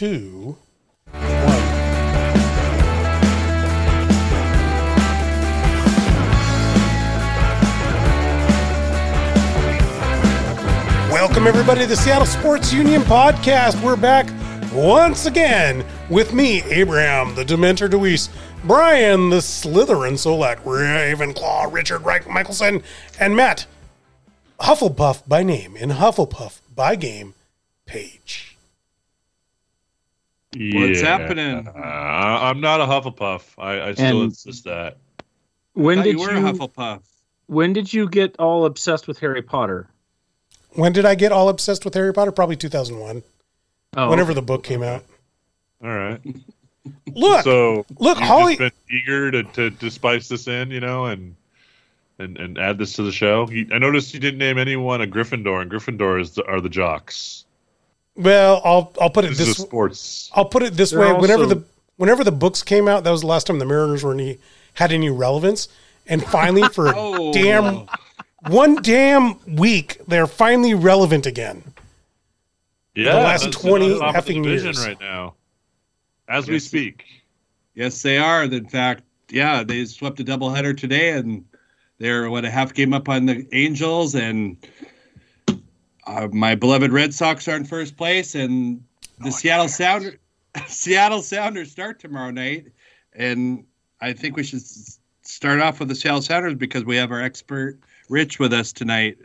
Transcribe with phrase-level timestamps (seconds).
[0.00, 0.56] two,
[1.12, 1.20] one.
[11.10, 13.84] Welcome, everybody, to the Seattle Sports Union podcast.
[13.84, 14.26] We're back
[14.72, 18.30] once again with me, Abraham, the Dementor DeWeese,
[18.64, 22.82] Brian, the Slytherin Solack, Ravenclaw, Richard Reich Michelson,
[23.18, 23.66] and Matt,
[24.60, 27.34] Hufflepuff by name and Hufflepuff by game,
[27.84, 28.49] Paige.
[30.56, 31.68] What's happening?
[31.68, 33.42] Uh, I'm not a Hufflepuff.
[33.58, 34.96] I, I still And- insist that.
[35.74, 37.02] When did you you, were a Hufflepuff?
[37.46, 39.88] when did you get all obsessed with Harry Potter?
[40.74, 42.32] When did I get all obsessed with Harry Potter?
[42.32, 43.22] Probably 2001,
[43.96, 45.04] Oh, whenever the book came out.
[45.82, 46.20] All right.
[47.14, 48.56] Look, So look, Holly.
[48.56, 51.36] just been eager to, to, to spice this in, you know, and
[52.18, 53.48] and and add this to the show.
[53.50, 56.68] You, I noticed you didn't name anyone a Gryffindor, and Gryffindor is the, are the
[56.68, 57.44] jocks.
[58.16, 59.56] Well, I'll I'll put it This this.
[59.58, 60.30] sports.
[60.34, 61.20] I'll put it this They're way.
[61.20, 61.62] whenever the
[61.96, 64.38] whenever the books came out, that was the last time the Mariners were any
[64.74, 65.68] had any relevance.
[66.06, 67.86] And finally, for a Oh, damn
[68.48, 71.62] one damn week, they're finally relevant again.
[72.94, 74.86] Yeah, the last 20 on top of the effing division years.
[74.86, 75.34] right now,
[76.28, 77.04] as we speak.
[77.74, 78.42] yes, they are.
[78.44, 81.44] In fact, yeah, they swept a doubleheader today, and
[81.98, 84.56] they're what a half game up on the Angels, and
[86.06, 88.82] uh, my beloved Red Sox are in first place, and
[89.18, 90.18] the Seattle Sounder,
[90.66, 92.66] Seattle Sounders start tomorrow night,
[93.12, 93.64] and
[94.00, 94.62] I think we should
[95.22, 99.18] start off with the Seattle Sounders because we have our expert Rich with us tonight.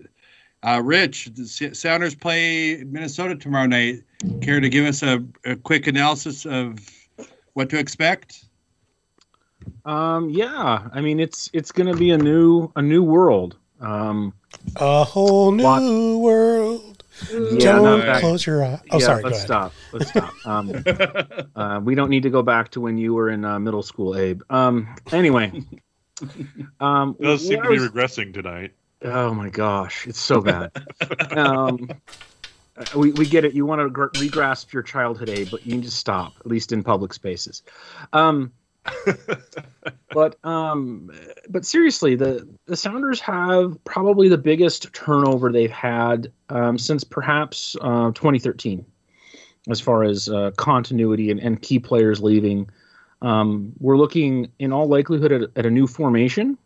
[0.64, 4.04] Uh, Rich, the Sounders play Minnesota tomorrow night.
[4.42, 6.80] Care to give us a, a quick analysis of
[7.54, 8.45] what to expect?
[9.86, 10.88] um, yeah.
[10.92, 13.58] I mean, it's it's going to be a new a new world.
[13.81, 14.34] Um,
[14.78, 17.04] A whole new Lot- world.
[17.31, 18.80] yeah, Don't no, that- that- close your eye.
[18.92, 19.23] Oh, yeah, sorry.
[19.23, 19.48] Let's ahead.
[19.48, 19.73] stop.
[19.94, 20.34] Let's stop.
[20.45, 20.84] Um,
[21.56, 24.16] uh, we don't need to go back to when you were in uh, middle school,
[24.16, 24.42] Abe.
[24.50, 25.52] Um, anyway.
[26.80, 28.73] Um, It does seem what to be was- regressing tonight.
[29.04, 30.72] Oh my gosh, it's so bad.
[31.38, 31.89] um,
[32.78, 33.54] uh, we, we get it.
[33.54, 36.72] You want to gr- regrasp your childhood, Abe, but you need to stop, at least
[36.72, 37.61] in public spaces.
[38.14, 38.52] Um,
[40.10, 41.12] but um,
[41.50, 47.76] but seriously, the the Sounders have probably the biggest turnover they've had um, since perhaps
[47.82, 48.86] uh, 2013,
[49.70, 52.70] as far as uh, continuity and, and key players leaving.
[53.22, 56.58] Um, we're looking, in all likelihood, at, at a new formation.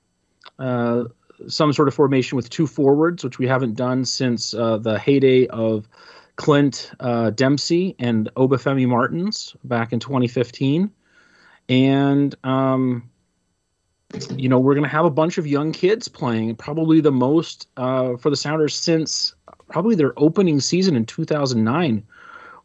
[0.58, 1.06] Uh,
[1.48, 5.48] some sort of formation with two forwards, which we haven't done since uh, the heyday
[5.48, 5.88] of
[6.36, 10.92] Clint uh, Dempsey and Obafemi Martins back in 2015.
[11.70, 13.10] And, um,
[14.36, 17.68] you know, we're going to have a bunch of young kids playing, probably the most
[17.78, 19.34] uh, for the Sounders since
[19.70, 22.04] probably their opening season in 2009,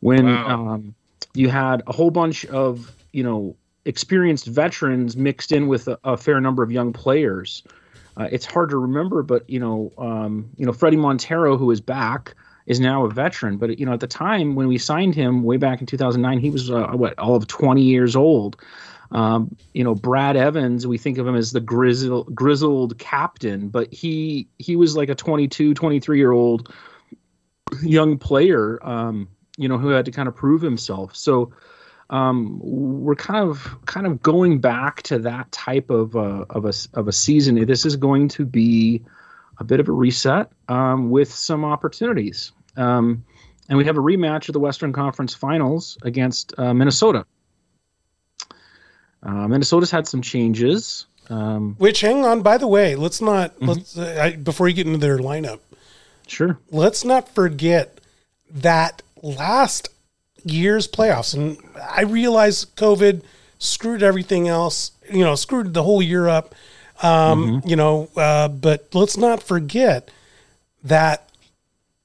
[0.01, 0.47] when Wow.
[0.49, 0.95] um,
[1.35, 3.55] you had a whole bunch of, you know,
[3.85, 7.63] experienced veterans mixed in with a, a fair number of young players.
[8.17, 11.81] Uh, it's hard to remember, but you know, um, you know, Fredy Montero, who is
[11.81, 12.35] back,
[12.67, 13.59] is now a veteran.
[13.59, 16.49] But you know, at the time when we signed him way back in 2009, he
[16.49, 18.57] was uh, what all of 20 years old.
[19.15, 23.93] Um, you know, Brad Evans, we think of him as the grizzled, grizzled captain, but
[23.93, 26.75] he he was like a 22, 23 year old
[27.83, 28.79] young player.
[28.87, 31.15] Um, you know, who had to kind of prove himself.
[31.15, 31.53] So
[32.11, 36.73] um, we're kind of kind of going back to that type of a, of a
[36.95, 37.65] of a season.
[37.67, 39.03] This is going to be
[39.59, 43.25] a bit of a reset um, with some opportunities, um,
[43.69, 47.25] and we have a rematch of the Western Conference Finals against uh, Minnesota.
[49.25, 51.07] Uh, Minnesota's had some changes.
[51.31, 52.43] Um, Which, hang on.
[52.43, 53.67] By the way, let's not Mm-hmm.
[53.69, 55.61] let's uh, I, before you get into their lineup.
[56.27, 56.59] sure.
[56.71, 57.99] let's not forget
[58.51, 59.89] that last
[60.45, 63.23] year's playoffs, and I realize COVID
[63.59, 66.55] screwed everything else, you know, screwed the whole year up,
[67.03, 70.11] um, you know, uh, but let's not forget
[70.83, 71.29] that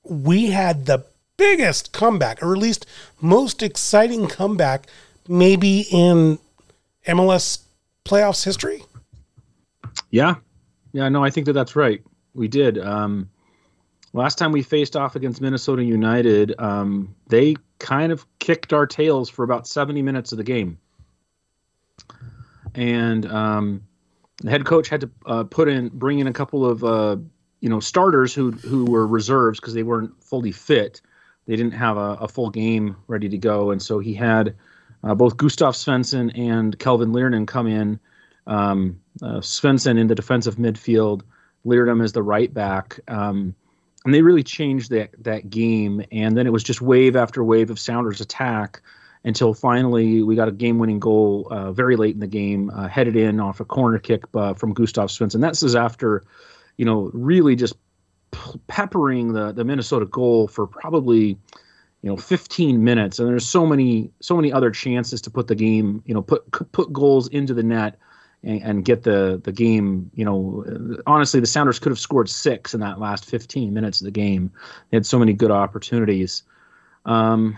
[0.03, 1.03] we had the
[1.35, 2.85] biggest comeback, or at least
[3.19, 4.87] most exciting comeback,
[5.27, 6.39] maybe in
[7.09, 7.63] MLS
[8.05, 8.83] playoffs history.
[10.11, 10.35] Yeah,
[10.93, 11.09] yeah.
[11.09, 12.01] No, I think that that's right.
[12.33, 12.77] We did.
[12.77, 13.29] Um,
[14.13, 19.29] last time we faced off against Minnesota United, um, they kind of kicked our tails
[19.29, 20.77] for about seventy minutes of the game,
[22.75, 23.83] and um,
[24.41, 27.17] the head coach had to uh, put in, bring in a couple of uh,
[27.59, 31.01] you know starters who who were reserves because they weren't fully fit.
[31.45, 34.55] They didn't have a, a full game ready to go, and so he had
[35.03, 37.99] uh, both Gustav Svensson and Kelvin Leerdam come in.
[38.47, 41.21] Um, uh, Svensson in the defensive midfield,
[41.65, 43.53] Leerdam as the right back, um,
[44.05, 46.03] and they really changed that that game.
[46.11, 48.81] And then it was just wave after wave of Sounders attack,
[49.23, 53.15] until finally we got a game-winning goal uh, very late in the game, uh, headed
[53.15, 55.41] in off a corner kick uh, from Gustav Svensson.
[55.41, 56.23] That's is after,
[56.77, 57.75] you know, really just
[58.67, 61.37] peppering the the Minnesota goal for probably
[62.01, 65.55] you know 15 minutes and there's so many so many other chances to put the
[65.55, 67.97] game you know put put goals into the net
[68.43, 70.65] and, and, get the the game you know
[71.05, 74.51] honestly the sounders could have scored six in that last 15 minutes of the game.
[74.89, 76.43] They had so many good opportunities.
[77.05, 77.57] Um,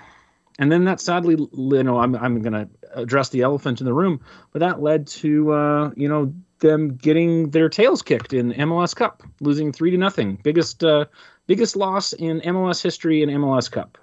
[0.60, 3.94] and then that sadly you know i'm, I'm going to address the elephant in the
[3.94, 4.20] room
[4.52, 9.24] but that led to uh, you know them getting their tails kicked in mls cup
[9.40, 10.40] losing three to nothing.
[10.44, 11.06] Biggest uh,
[11.48, 13.98] biggest loss in mls history in mls cup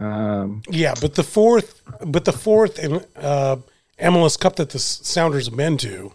[0.00, 2.78] um, yeah, but the fourth, but the fourth
[3.16, 3.56] uh,
[4.00, 6.12] MLS Cup that the Sounders have been to,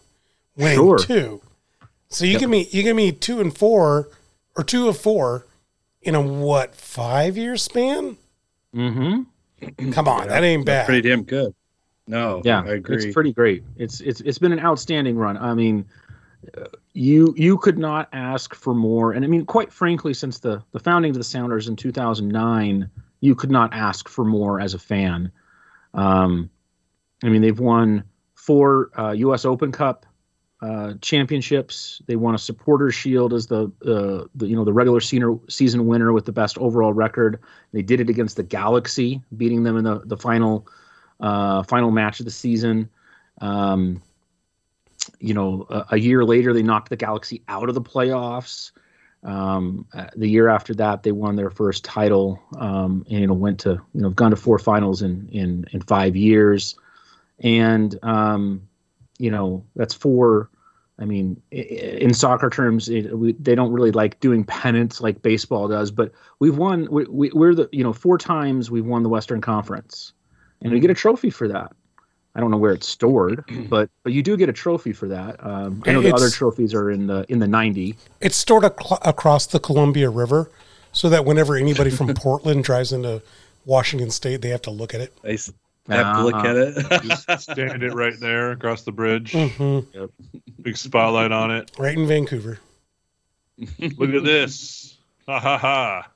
[0.55, 0.99] winning sure.
[0.99, 1.41] two.
[2.09, 2.41] So you yep.
[2.41, 4.09] give me you give me two and four,
[4.55, 5.45] or two of four,
[6.01, 8.17] in a what five year span?
[8.73, 9.91] Mm-hmm.
[9.91, 10.85] Come on, yeah, that ain't bad.
[10.85, 11.53] Pretty damn good.
[12.07, 12.97] No, yeah, I agree.
[12.97, 13.63] It's pretty great.
[13.77, 15.37] It's it's it's been an outstanding run.
[15.37, 15.85] I mean,
[16.93, 19.13] you you could not ask for more.
[19.13, 22.89] And I mean, quite frankly, since the the founding of the Sounders in 2009
[23.23, 25.31] you could not ask for more as a fan.
[25.93, 26.49] Um,
[27.23, 28.03] I mean, they've won
[28.35, 29.45] four uh, U.S.
[29.45, 30.05] Open Cup
[30.61, 32.01] uh, championships.
[32.05, 36.11] They won a Supporters Shield as the, uh, the you know the regular season winner
[36.11, 37.39] with the best overall record.
[37.71, 40.67] They did it against the Galaxy, beating them in the the final
[41.21, 42.89] uh, final match of the season.
[43.39, 44.01] Um,
[45.19, 48.71] you know, a, a, year later, they knocked the Galaxy out of the playoffs.
[49.23, 53.33] Um, uh, the year after that, they won their first title, um, and you know
[53.33, 56.75] went to you know gone to four finals in in in five years,
[57.39, 58.67] and um,
[59.17, 60.49] you know that's four.
[60.99, 65.67] I mean, in soccer terms, it, we, they don't really like doing pennants like baseball
[65.67, 66.87] does, but we've won.
[66.91, 70.11] We, we, we're the you know four times we've won the Western Conference,
[70.61, 71.71] and we get a trophy for that.
[72.35, 75.43] I don't know where it's stored, but but you do get a trophy for that.
[75.45, 77.95] Um, I know it's, the other trophies are in the in the ninety.
[78.21, 80.51] It's stored ac- across the Columbia River,
[80.91, 83.21] so that whenever anybody from Portland drives into
[83.65, 85.13] Washington State, they have to look at it.
[85.23, 85.37] They
[85.97, 86.75] have to look at it.
[87.27, 89.33] Just stand it right there across the bridge.
[89.33, 89.97] Mm-hmm.
[89.99, 90.09] Yep.
[90.61, 91.71] Big spotlight on it.
[91.77, 92.59] Right in Vancouver.
[93.57, 94.97] look at this.
[95.27, 96.07] Ha ha ha.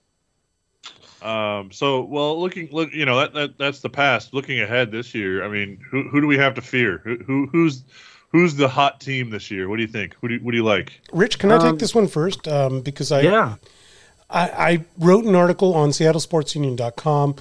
[1.22, 4.34] Um, so, well, looking, look, you know, that, that that's the past.
[4.34, 7.02] Looking ahead this year, I mean, who who do we have to fear?
[7.04, 7.84] Who, who who's
[8.32, 9.68] who's the hot team this year?
[9.68, 10.16] What do you think?
[10.22, 11.02] Who do you, what do you like?
[11.12, 12.48] Rich, can I take um, this one first?
[12.48, 13.56] Um, because I yeah,
[14.30, 17.36] I, I wrote an article on SeattleSportsUnion.com,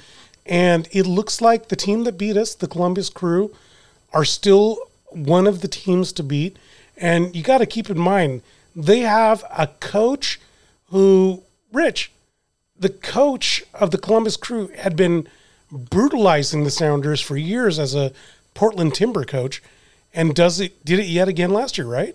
[0.47, 3.55] and it looks like the team that beat us, the Columbus Crew,
[4.13, 4.79] are still
[5.11, 6.59] one of the teams to beat.
[6.97, 8.43] And you got to keep in mind
[8.75, 10.39] they have a coach
[10.91, 11.43] who,
[11.73, 12.13] Rich,
[12.79, 15.29] the coach of the Columbus Crew had been
[15.71, 18.13] brutalizing the Sounders for years as a
[18.55, 19.63] Portland Timber coach,
[20.15, 22.15] and does it did it yet again last year, right?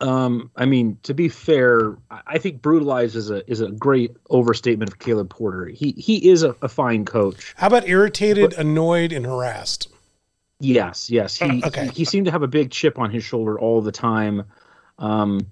[0.00, 4.92] Um, I mean, to be fair, I think brutalize is a is a great overstatement
[4.92, 5.66] of Caleb Porter.
[5.66, 7.54] He he is a, a fine coach.
[7.56, 9.88] How about irritated, but, annoyed, and harassed?
[10.60, 11.36] Yes, yes.
[11.36, 11.86] He, okay.
[11.86, 14.44] he, he seemed to have a big chip on his shoulder all the time.
[14.98, 15.46] Um,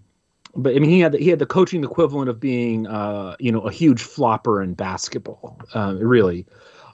[0.57, 3.53] but I mean, he had the, he had the coaching equivalent of being, uh, you
[3.53, 6.47] know, a huge flopper in basketball, uh, really.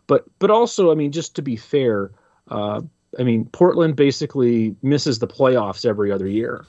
[0.07, 2.11] But but also, I mean, just to be fair,
[2.49, 2.83] uh,
[3.19, 6.65] I mean, Portland basically misses the playoffs every other year.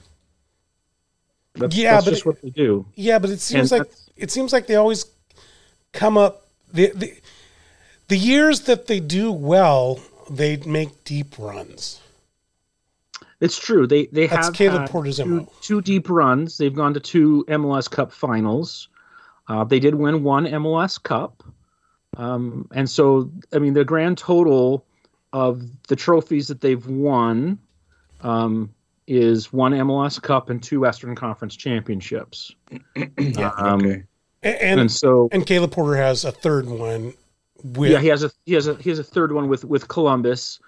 [1.54, 2.86] That's, yeah, that's but just it, what they do.
[2.94, 5.06] Yeah, but it seems and like it seems like they always
[5.92, 7.14] come up the, the
[8.08, 12.00] the years that they do well, they make deep runs.
[13.44, 13.86] It's true.
[13.86, 16.56] They they That's have Caleb Porter's two, two, deep runs.
[16.56, 18.88] They've gone to two MLS Cup finals.
[19.48, 21.42] Uh, they did win one MLS Cup,
[22.16, 24.86] um, and so I mean the grand total
[25.34, 27.58] of the trophies that they've won
[28.22, 28.72] um,
[29.06, 32.54] is one MLS Cup and two Western Conference championships.
[33.18, 34.04] yeah, um, okay.
[34.42, 37.12] And, and, so and Caleb Porter has a third one.
[37.62, 37.90] With...
[37.90, 40.60] Yeah, he has a he has a he has a third one with with Columbus.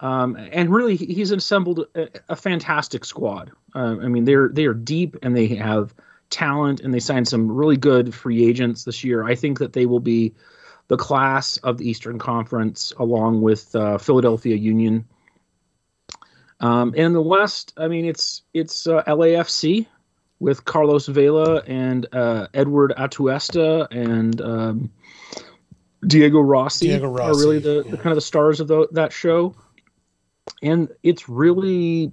[0.00, 3.52] Um, and really, he's assembled a, a fantastic squad.
[3.74, 5.94] Uh, I mean, they're they are deep and they have
[6.30, 9.24] talent, and they signed some really good free agents this year.
[9.24, 10.34] I think that they will be
[10.88, 15.06] the class of the Eastern Conference, along with uh, Philadelphia Union.
[16.60, 19.86] Um, and in the West, I mean, it's it's uh, LAFC
[20.40, 24.90] with Carlos Vela and uh, Eduard Atuesta and um,
[26.06, 27.90] Diego Rossi, Diego Rossi are really the, yeah.
[27.92, 29.54] the, kind of the stars of the, that show
[30.62, 32.12] and it's really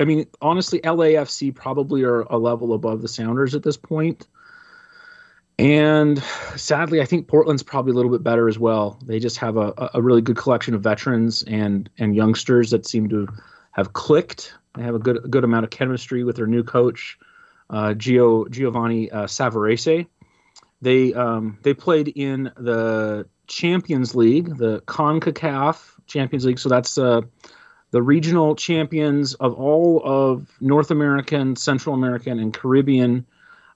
[0.00, 4.26] I mean, honestly, LAFC probably are a level above the Sounders at this point.
[5.58, 6.18] And
[6.56, 8.98] sadly, I think Portland's probably a little bit better as well.
[9.04, 13.10] They just have a, a really good collection of veterans and and youngsters that seem
[13.10, 13.28] to
[13.72, 14.54] have clicked.
[14.74, 17.18] They have a good a good amount of chemistry with their new coach,
[17.68, 20.06] uh, Gio Giovanni uh, Savarese.
[20.80, 25.76] They um, they played in the Champions League, the CONCACAF
[26.12, 26.58] Champions League.
[26.58, 27.22] So that's uh,
[27.90, 33.26] the regional champions of all of North American, Central American, and Caribbean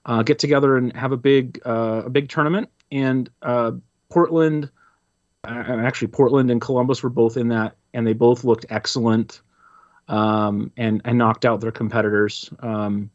[0.05, 2.69] uh, get together and have a big uh, a big tournament.
[2.91, 3.71] And uh,
[4.09, 4.69] Portland,
[5.43, 9.41] uh, actually Portland and Columbus were both in that, and they both looked excellent
[10.07, 12.49] um, and and knocked out their competitors.
[12.59, 13.09] Um,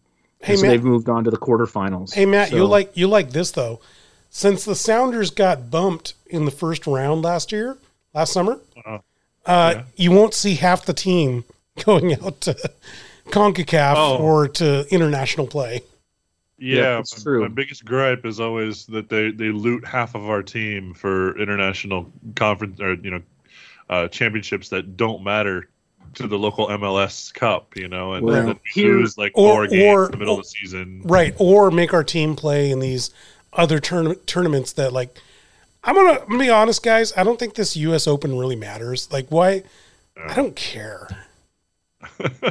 [0.45, 2.13] Hey, so Matt- they've moved on to the quarterfinals.
[2.13, 3.81] Hey Matt, you like you like this though.
[4.29, 7.79] Since the Sounders got bumped in the first round last year,
[8.13, 8.99] last summer, Uh-huh.
[9.47, 9.83] Uh, Yeah.
[9.97, 11.45] you won't see half the team
[11.85, 12.55] going out to
[13.27, 14.19] Concacaf Oh.
[14.19, 15.83] or to international play.
[16.59, 17.41] Yeah, Yeah, it's my- true.
[17.43, 22.11] My biggest gripe is always that they they loot half of our team for international
[22.37, 23.23] conference or you know
[23.91, 25.69] uh, championships that don't matter
[26.15, 27.77] to the local MLS Cup.
[27.77, 30.39] You know, and, Well, then we lose like or- four games or- in the middle
[30.39, 31.03] of the season.
[31.05, 33.11] Right, or make our team play in these
[33.53, 35.19] other tourna- tournaments that like
[35.85, 37.13] I'm gonna, I'm gonna be honest, guys.
[37.17, 38.07] I don't think this U.S.
[38.07, 39.11] Open really matters.
[39.13, 39.63] Like, why?
[40.29, 41.09] I don't care.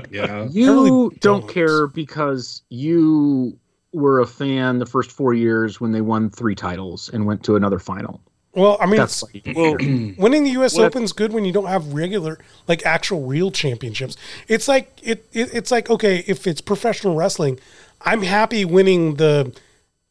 [0.10, 0.48] Yeah.
[0.50, 1.50] You really don't, don't.
[1.50, 3.58] care because you
[3.94, 7.56] were a fan the first four years when they won three titles and went to
[7.58, 8.22] another final.
[8.54, 9.74] Well, I mean, That's it's- why Well,
[10.18, 10.76] winning the U.S.
[10.78, 14.16] Well, Open's good when you don't have regular, like actual real championships.
[14.48, 15.54] It's like it, it.
[15.54, 17.60] It's like okay, if it's professional wrestling,
[18.02, 19.54] I'm happy winning the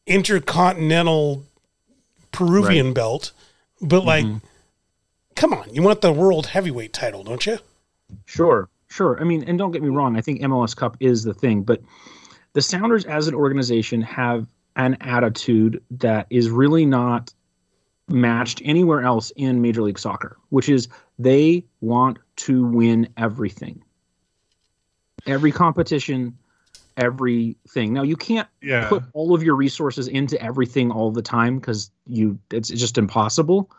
[0.07, 1.43] intercontinental
[2.31, 3.31] Peruvian belt,
[3.81, 4.37] but like, mm-hmm.
[5.35, 7.57] come on, you want the world heavyweight title, don't you?
[8.25, 9.19] Sure, sure.
[9.19, 10.17] I mean, and don't get me wrong.
[10.17, 11.81] I think MLS Cup is the thing, but
[12.53, 17.33] the Sounders as an organization have an attitude that is really not
[18.07, 20.87] matched anywhere else in Major League Soccer, which is
[21.19, 23.83] they want to win everything,
[25.25, 26.37] every competition,
[26.97, 27.93] everything.
[27.93, 31.91] Now you can't yeah, put all of your resources into everything all the time because
[32.07, 33.69] you it's just impossible.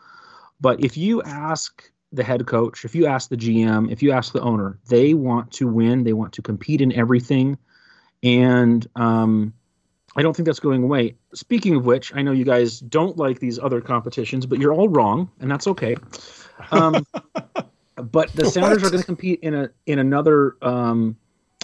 [0.61, 4.33] But if you ask the head coach if you ask the gm if you ask
[4.33, 7.57] the owner they want to win they want to compete in everything.
[8.21, 9.53] And um,
[10.15, 11.15] i don't think that's going away.
[11.33, 14.89] Speaking of which i know you guys don't like these other competitions but you're all
[14.89, 15.95] wrong and that's okay.
[16.71, 17.05] Um,
[17.95, 18.87] but the sounders What?
[18.87, 21.17] are going to compete in a in another um,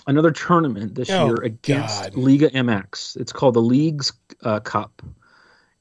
[0.09, 2.15] another tournament this Oh, year against God.
[2.15, 3.17] Liga MX.
[3.17, 4.13] It's called the Leagues
[4.43, 5.01] uh, Cup,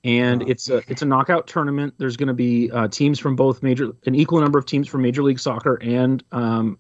[0.04, 0.47] and Oh.
[0.49, 1.94] it's a it's a knockout tournament.
[1.99, 5.02] There's going to be uh, teams from both major, an equal number of teams from
[5.02, 6.78] Major League Soccer and um,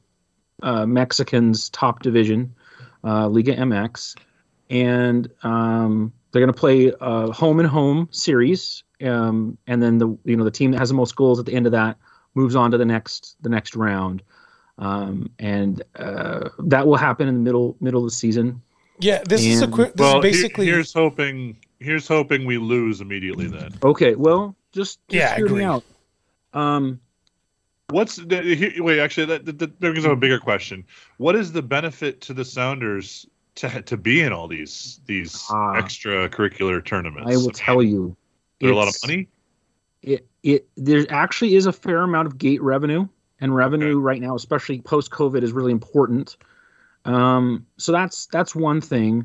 [0.62, 2.54] uh, Mexican's top division,
[3.04, 4.16] uh, Liga MX,
[4.70, 10.08] and um, they're going to play a home and home series, um, and then the
[10.24, 11.98] you know the team that has the most goals at the end of that
[12.34, 14.22] moves on to the next the next round.
[14.78, 18.62] Um, and uh, that will happen in the middle middle of the season.
[19.00, 19.92] Yeah, this is a And- quick.
[19.94, 20.66] This well, is he- basically.
[20.66, 21.56] here's hoping.
[21.80, 23.46] Here's hoping we lose immediately.
[23.46, 25.84] Then Okay, well, just, just Yeah, I hear me out.
[26.52, 26.98] Um,
[27.90, 28.98] what's the, he- wait?
[28.98, 30.84] Actually, that, that, that brings up a bigger question.
[31.18, 35.74] What is the benefit to the Sounders to to be in all these these Ah.
[35.74, 37.30] extracurricular tournaments?
[37.32, 38.16] I will mean, tell you,
[38.60, 39.28] There a lot of money.
[40.02, 43.06] It it there actually is a fair amount of gate revenue,
[43.40, 46.36] and revenue right now, especially post COVID, is really important.
[47.04, 49.24] Um, so that's that's one thing.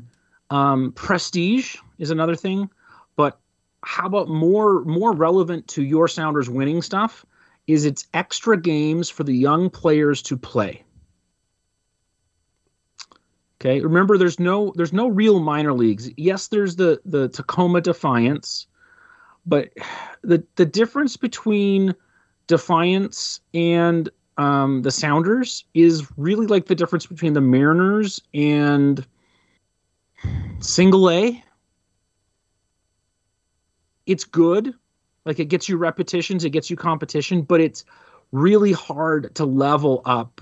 [0.50, 2.70] Um, prestige is another thing,
[3.16, 3.40] but
[3.82, 7.24] how about more more relevant to your Sounders winning stuff?
[7.66, 10.84] Is it's extra games for the young players to play.
[13.60, 16.10] Okay, remember there's no there's no real minor leagues.
[16.16, 18.66] Yes, there's the the Tacoma Defiance,
[19.46, 19.70] but
[20.22, 21.94] the the difference between
[22.46, 29.06] Defiance and um, the Sounders is really like the difference between the Mariners and
[30.60, 31.42] Single A.
[34.06, 34.74] It's good,
[35.24, 37.84] like it gets you repetitions, it gets you competition, but it's
[38.32, 40.40] really hard to level up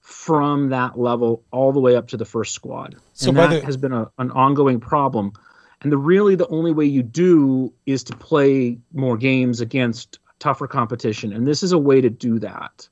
[0.00, 2.94] from that level all the way up to the first squad.
[3.14, 5.32] So and that the- has been a, an ongoing problem.
[5.82, 10.66] And the really the only way you do is to play more games against tougher
[10.66, 11.32] competition.
[11.32, 12.88] And this is a way to do that.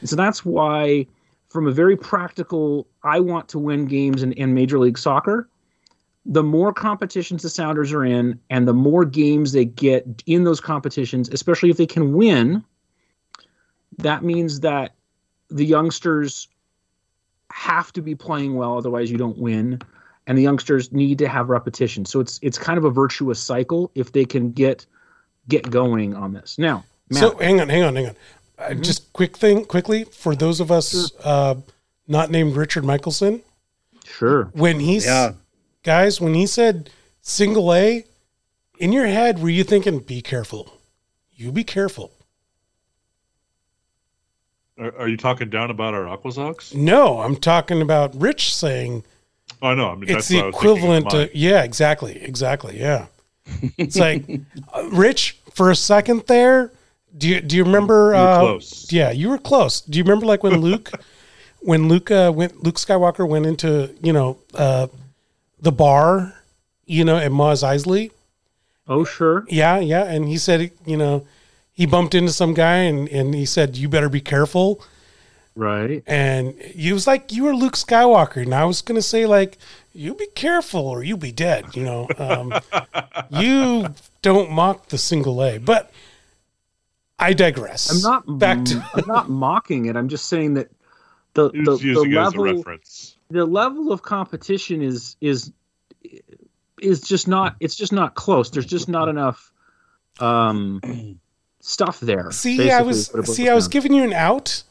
[0.00, 1.06] And so that's why,
[1.48, 5.48] from a very practical, I want to win games in, in Major League Soccer.
[6.24, 10.60] The more competitions the Sounders are in, and the more games they get in those
[10.60, 12.64] competitions, especially if they can win,
[13.98, 14.94] that means that
[15.48, 16.48] the youngsters
[17.52, 19.80] have to be playing well, otherwise you don't win.
[20.26, 22.04] and the youngsters need to have repetition.
[22.04, 24.86] So it's it's kind of a virtuous cycle if they can get
[25.48, 26.58] get going on this.
[26.58, 28.16] Now, Matt, So hang on, hang on, hang on.
[28.58, 31.54] Uh, just quick thing, quickly for those of us uh,
[32.08, 33.42] not named Richard Michelson.
[34.04, 34.44] sure.
[34.54, 35.32] When he's Yeah.
[35.82, 38.04] guys, when he said single A,
[38.78, 40.72] in your head, were you thinking, "Be careful,
[41.34, 42.12] you be careful"?
[44.78, 46.74] Are, are you talking down about our Aquasox?
[46.74, 49.04] No, I'm talking about Rich saying
[49.62, 52.78] Oh no, I mean it's that's the what I was equivalent to yeah, exactly, exactly,
[52.78, 53.06] yeah.
[53.76, 54.24] It's like
[54.72, 56.72] uh, Rich for a second there.
[57.16, 58.14] Do you do you remember?
[58.14, 58.92] Uh, close.
[58.92, 59.80] Yeah, you were close.
[59.80, 60.90] Do you remember like when Luke,
[61.60, 64.88] when Luke uh, went, Luke Skywalker went into you know uh,
[65.60, 66.34] the bar,
[66.84, 68.10] you know, at Mos Eisley.
[68.88, 69.44] Oh, sure.
[69.48, 71.26] Yeah, yeah, and he said you know
[71.72, 74.82] he bumped into some guy and and he said you better be careful.
[75.56, 76.02] Right.
[76.06, 79.56] And he was like, "You were Luke Skywalker," and I was gonna say like,
[79.94, 82.52] "You be careful, or you be dead." You know, um,
[83.30, 83.88] you
[84.20, 85.90] don't mock the single A, but
[87.18, 87.90] I digress.
[87.90, 89.96] I'm not back to I'm not mocking it.
[89.96, 90.70] I'm just saying that
[91.32, 93.16] the the, the using it as a level reference.
[93.30, 95.52] the level of competition is is
[96.82, 98.50] is just not it's just not close.
[98.50, 99.52] There's just not enough
[100.20, 101.18] um
[101.60, 102.30] stuff there.
[102.30, 102.70] see.
[102.70, 103.48] I was is what it boils see.
[103.48, 104.62] I was down giving you an out,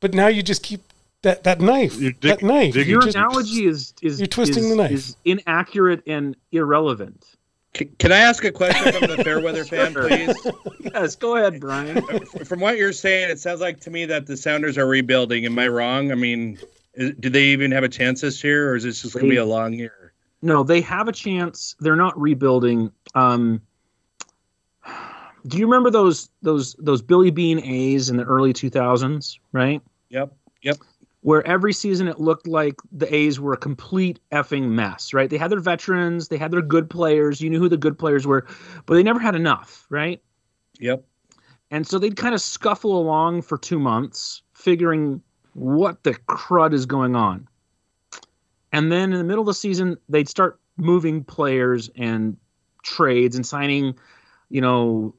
[0.00, 0.80] but now you just keep
[1.22, 1.96] that that knife.
[1.96, 2.74] You're that knife.
[2.74, 4.92] digging your just- analogy is is You're twisting is- the knife.
[4.92, 7.24] is inaccurate and irrelevant.
[7.76, 10.34] C- Can I ask a question from the Fairweather fan, please?
[10.94, 12.00] Yes, go ahead, Brian.
[12.44, 15.44] From what you're saying, it sounds like to me that the Sounders are rebuilding.
[15.44, 16.10] Am I wrong?
[16.10, 16.58] I mean,
[16.94, 19.30] is, do they even have a chance this year, or is this just going to
[19.30, 20.12] be a long year?
[20.40, 21.76] No, they have a chance.
[21.78, 22.90] They're not rebuilding.
[23.14, 23.60] Um,
[25.46, 29.80] do you remember those those those Billy Beane A's in the early 2000s, right?
[30.10, 30.34] Yep.
[30.62, 30.76] Yep.
[31.22, 35.28] Where every season it looked like the A's were a complete effing mess, right?
[35.28, 38.26] They had their veterans, they had their good players, you knew who the good players
[38.26, 38.46] were,
[38.86, 40.22] but they never had enough, right?
[40.78, 41.04] Yep.
[41.70, 45.20] And so they'd kind of scuffle along for two months, figuring
[45.54, 47.46] what the crud is going on.
[48.72, 52.36] And then in the middle of the season, they'd start moving players and
[52.82, 53.94] trades and signing,
[54.48, 55.14] you know,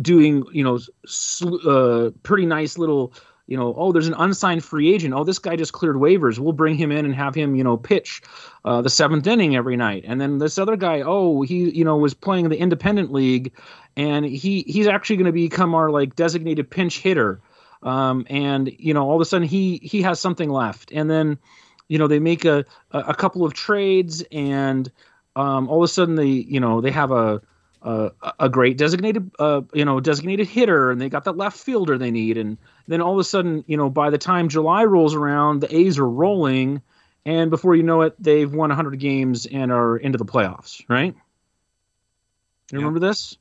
[0.00, 3.12] doing, you know, sl- uh, pretty nice little,
[3.46, 5.12] you know, oh, there's an unsigned free agent.
[5.14, 6.38] Oh, this guy just cleared waivers.
[6.38, 8.22] We'll bring him in and have him, you know, pitch
[8.64, 10.04] uh, the seventh inning every night.
[10.06, 13.52] And then this other guy, oh, he, you know, was playing in the independent league
[13.96, 17.40] and he he's actually going to become our like designated pinch hitter
[17.82, 21.38] um, and you know all of a sudden he he has something left and then
[21.88, 24.90] you know they make a a a couple of trades and
[25.36, 27.40] um, all of a sudden they you know they have a
[27.82, 31.96] a, a great designated uh, you know designated hitter and they got that left fielder
[31.96, 35.14] they need and then all of a sudden you know by the time July rolls
[35.14, 36.82] around the A's are rolling
[37.24, 41.14] and before you know it they've won 100 games and are into the playoffs right
[41.14, 42.78] you Yeah.
[42.78, 43.38] remember this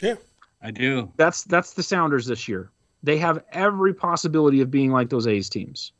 [0.00, 0.14] yeah
[0.62, 1.10] I do.
[1.16, 2.70] that's that's the Sounders this year.
[3.02, 5.90] They have every possibility of being like those A's teams.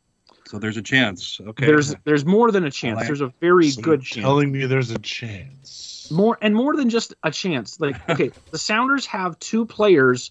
[0.46, 1.40] So there's a chance.
[1.44, 1.66] Okay.
[1.66, 2.98] There's there's more than a chance.
[2.98, 4.24] like- There's a very So good you're chance.
[4.24, 6.01] Telling me there's a chance.
[6.10, 7.80] More and more than just a chance.
[7.80, 10.30] Like okay, the Sounders have two players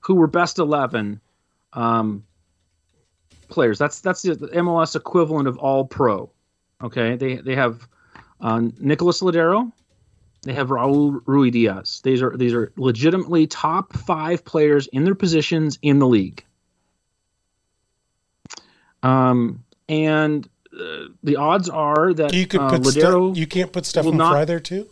[0.00, 1.20] who were best eleven
[1.72, 2.24] um,
[3.48, 3.78] players.
[3.78, 6.30] That's that's the MLS equivalent of All Pro.
[6.82, 7.86] Okay, they they have
[8.40, 9.72] uh, Nicolás Lodeiro.
[10.42, 12.02] They have Raúl Ruidíaz.
[12.02, 16.44] These are these are legitimately top five players in their positions in the league.
[19.04, 23.36] Um, and uh, the odds are that you could uh, put Lodeiro.
[23.36, 24.88] You can't put Stefan Frei there too.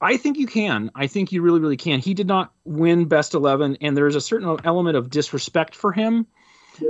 [0.00, 0.90] I think you can.
[0.94, 2.00] I think you really, really can.
[2.00, 5.92] He did not win best eleven, and there is a certain element of disrespect for
[5.92, 6.26] him,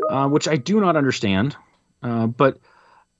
[0.08, 1.56] uh, which I do not understand.
[2.02, 2.58] Uh, but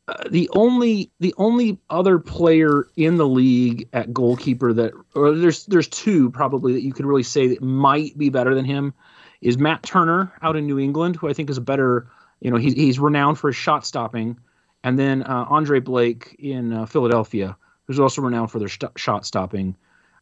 [0.06, 5.66] uh, the only the only other player in the league at goalkeeper that, or there's
[5.66, 8.94] there's two probably that you could really say that might be better than him,
[9.40, 12.08] is Matt Turner out in New England, who I think is a better.
[12.40, 14.38] You know, he's he's renowned for his shot stopping,
[14.84, 17.56] and then uh, Andre Blake in uh, Philadelphia
[17.90, 19.74] who's also renowned for their st- shot stopping.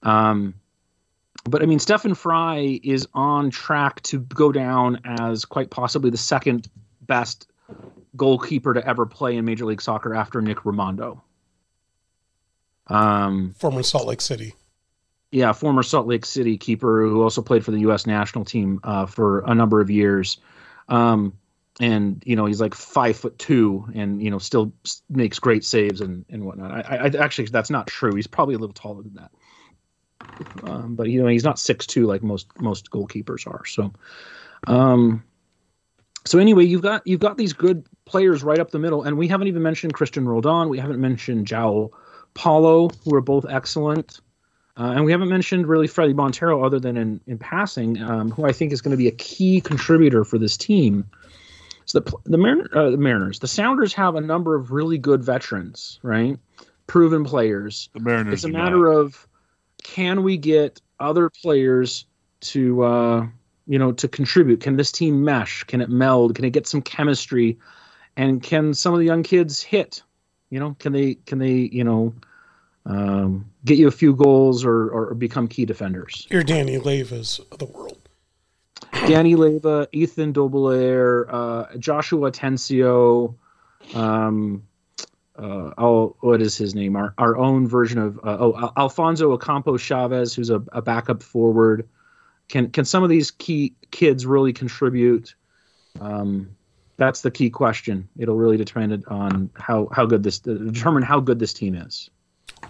[0.03, 0.55] Um,
[1.45, 6.17] but I mean, Stefan Frei is on track to go down as quite possibly the
[6.17, 6.67] second
[7.03, 7.47] best
[8.17, 11.21] goalkeeper to ever play in Major League Soccer after Nick Rimando.
[12.87, 14.55] Um, Former Salt Lake City.
[15.31, 18.07] yeah, former Salt Lake City keeper who also played for the U.S.
[18.07, 20.39] national team uh, for a number of years.
[20.89, 21.35] Um,
[21.81, 24.73] and you know he's like five foot two, and you know still
[25.09, 26.73] makes great saves and and whatnot.
[26.73, 28.15] I, I actually that's not true.
[28.15, 29.31] He's probably a little taller than that.
[30.65, 33.65] Um, but you know he's not six two like most most goalkeepers are.
[33.65, 33.93] So,
[34.67, 35.23] um,
[36.25, 39.29] so anyway, you've got you've got these good players right up the middle, and we
[39.29, 40.69] haven't even mentioned Cristian Roldan.
[40.69, 41.91] We haven't mentioned João
[42.35, 44.21] Paulo, who are both excellent.
[44.77, 48.47] Uh, and we haven't mentioned really Fredy Montero other than in, in passing, um, who
[48.47, 51.05] I think is going to be a key contributor for this team.
[51.89, 55.25] So the the, Marin, uh, the Mariners, the Sounders have a number of really good
[55.25, 56.39] veterans, right?
[56.87, 57.89] Proven players.
[57.95, 58.35] The Mariners.
[58.35, 58.99] It's a matter not.
[58.99, 59.27] of
[59.83, 62.05] can we get other players
[62.41, 63.27] to uh,
[63.67, 64.61] you know to contribute?
[64.61, 65.65] Can this team mesh?
[65.65, 66.35] Can it meld?
[66.35, 67.59] Can it get some chemistry?
[68.19, 70.03] And can some of the young kids hit?
[70.51, 72.13] You know, can they can they you know
[72.85, 76.27] um, get you a few goals or, or become key defenders?
[76.29, 78.08] Your Danny Leyvas of the world.
[78.93, 83.35] Danny Leyva, Ethan Dobbelaere, uh, Josh Atencio,
[83.95, 84.63] um,
[85.39, 86.97] uh, oh, what is his name?
[86.97, 91.23] Our, our own version of uh, oh Al- Alfonso Ocampo Chavez, who's a, a backup
[91.23, 91.89] forward.
[92.49, 95.35] Can can some of these key kids really contribute?
[96.01, 96.57] Um,
[96.97, 98.09] that's the key question.
[98.19, 102.11] It'll really depend on how how good this determine how good this team is.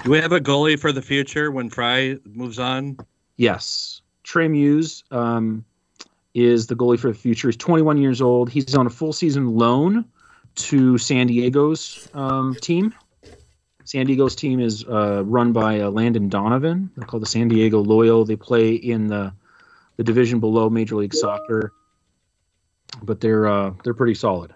[0.04, 2.98] Do we have a goalie for the future when Frei moves on?
[3.36, 5.64] Yes, Trey Muse um,
[6.38, 7.48] is the goalie for the future.
[7.48, 8.50] He's 21 years old.
[8.50, 10.04] He's on a full season loan
[10.56, 12.94] to San Diego's um, team.
[13.84, 16.90] San Diego's team is uh, run by uh, Landon Donovan.
[16.94, 18.24] They're called the San Diego Loyal.
[18.24, 19.32] They play in the
[19.96, 21.72] the division below Major League Soccer,
[23.02, 24.54] but they're uh, they're pretty solid.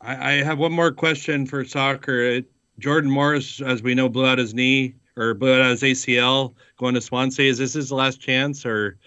[0.00, 2.20] I, I have one more question for soccer.
[2.20, 2.46] It,
[2.78, 7.00] Jordan Morris, as we know, blew out his knee or out his ACL going to
[7.00, 7.50] Swansea.
[7.50, 8.98] Is this his last chance, or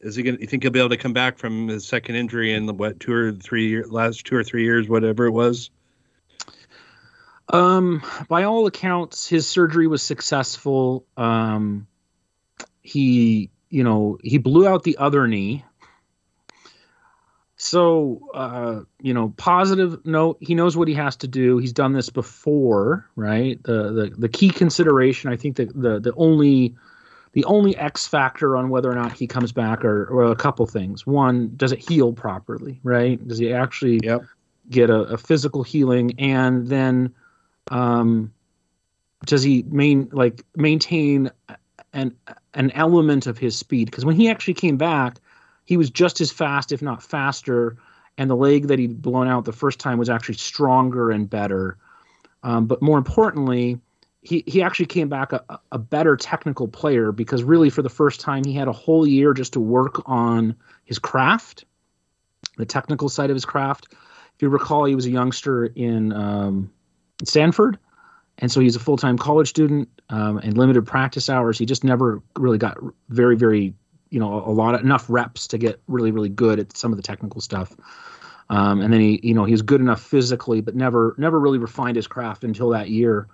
[0.00, 0.40] is he going?
[0.40, 3.00] You think he'll be able to come back from his second injury in the what
[3.00, 5.70] two or three year, last two or three years, whatever it was?
[7.52, 11.04] Um, by all accounts, his surgery was successful.
[11.16, 11.88] Um,
[12.80, 15.64] he, you know, he blew out the other knee.
[17.62, 21.58] So, uh, you know, positive note, he knows what he has to do.
[21.58, 23.62] He's done this before, right?
[23.64, 26.74] The the, the key consideration, I think that the the only
[27.32, 30.66] the only X factor on whether or not he comes back are, are a couple
[30.66, 31.06] things.
[31.06, 33.22] One, does it heal properly, right?
[33.28, 34.24] Does he actually Yep.
[34.70, 37.14] get a, a physical healing and then
[37.70, 38.32] um,
[39.26, 41.30] does he main like maintain
[41.92, 42.16] an
[42.54, 43.84] an element of his speed?
[43.90, 45.20] Because when he actually came back,
[45.70, 47.76] he was just as fast, if not faster,
[48.18, 51.78] and the leg that he'd blown out the first time was actually stronger and better.
[52.42, 53.78] Um, but more importantly,
[54.20, 58.18] he, he actually came back a, a better technical player because really for the first
[58.18, 60.56] time he had a whole year just to work on
[60.86, 61.66] his craft,
[62.56, 63.92] the technical side of his craft.
[64.34, 66.72] If you recall, he was a youngster in um,
[67.22, 67.78] Stanford,
[68.38, 71.58] and so he's a full time college student um, and limited practice hours.
[71.60, 72.76] He just never really got
[73.08, 73.72] very, very,
[74.10, 76.96] you know, a lot of enough reps to get really, really good at some of
[76.96, 77.74] the technical stuff.
[78.50, 81.58] Um, and then he, you know, he was good enough physically, but never, never really
[81.58, 83.28] refined his craft until that year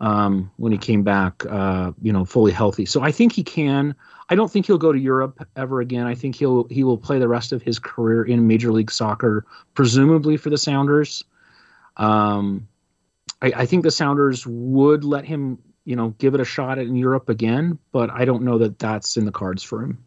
[0.00, 2.86] um, when he came back, uh, you know, fully healthy.
[2.86, 3.94] So I think he can.
[4.28, 6.06] I don't think he'll go to Europe ever again.
[6.06, 9.44] I think he'll he will play the rest of his career in Major League Soccer,
[9.74, 11.24] presumably for the Sounders.
[11.96, 12.68] Um,
[13.42, 16.96] I, I think the Sounders would let him, you know, give it a shot in
[16.96, 20.04] Europe again, but I don't know that that's in the cards for him.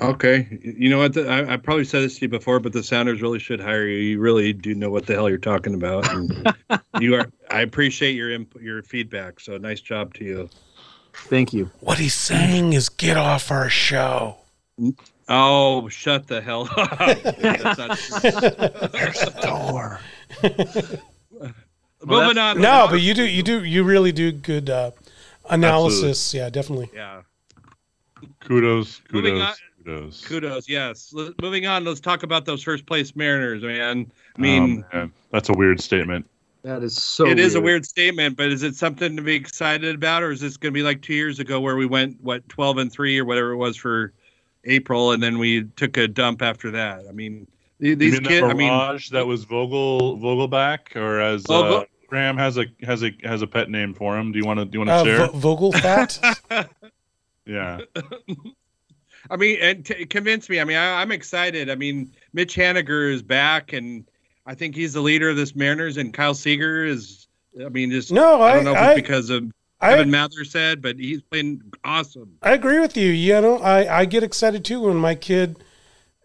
[0.00, 1.14] Okay, you know what?
[1.14, 3.86] The, I, I probably said this to you before, but the Sounders really should hire
[3.86, 3.98] you.
[3.98, 6.08] You really do know what the hell you're talking about.
[6.12, 6.54] And
[7.00, 7.30] you are.
[7.50, 9.40] I appreciate your input, your feedback.
[9.40, 10.50] So nice job to you.
[11.12, 11.70] Thank you.
[11.80, 14.36] What he's saying is get off our show.
[15.28, 16.98] Oh, shut the hell up!
[17.00, 17.98] Not-
[18.92, 20.00] There's the door.
[22.04, 22.60] Moving on.
[22.60, 24.92] No, but you do, you do, you really do good uh,
[25.50, 26.32] analysis.
[26.32, 26.90] Yeah, definitely.
[26.94, 27.22] yeah.
[28.40, 29.54] Kudos, kudos, on-
[29.88, 30.24] kudos.
[30.24, 30.68] Kudos.
[30.68, 31.12] Yes.
[31.16, 31.84] L- moving on.
[31.84, 34.10] Let's talk about those first place Mariners, man.
[34.36, 35.12] I mean, Oh, man.
[35.32, 36.28] that's a weird statement.
[36.62, 37.26] That is so.
[37.26, 40.40] it is a weird statement, but is it something to be excited about, or is
[40.40, 43.18] this going to be like two years ago where we went what twelve and three
[43.18, 44.12] or whatever it was for
[44.64, 47.04] April, and then we took a dump after that?
[47.08, 47.46] I mean,
[47.80, 48.42] th- You these mean kids.
[48.42, 53.04] that I mean, that was Vogel Vogelbach, or as Vogel- uh, Graham has a has
[53.04, 54.32] a has a pet name for him.
[54.32, 55.26] Do you want to do you want to Uh, share?
[55.28, 56.18] Vo- Vogel fat.
[57.46, 57.78] yeah,
[59.30, 60.60] I mean, and t- convince me.
[60.60, 61.70] I mean, I, I'm excited.
[61.70, 64.08] I mean, Mitch Haniger is back, and
[64.46, 67.26] I think he's the leader of this Mariners, and Kyle Seager is.
[67.64, 70.10] I mean, just No, I I, don't know if I, it's because of I, Kevin
[70.10, 72.36] Mather said, but he's been awesome.
[72.42, 73.10] I agree with you.
[73.10, 75.56] You know, I, I get excited too when my kid,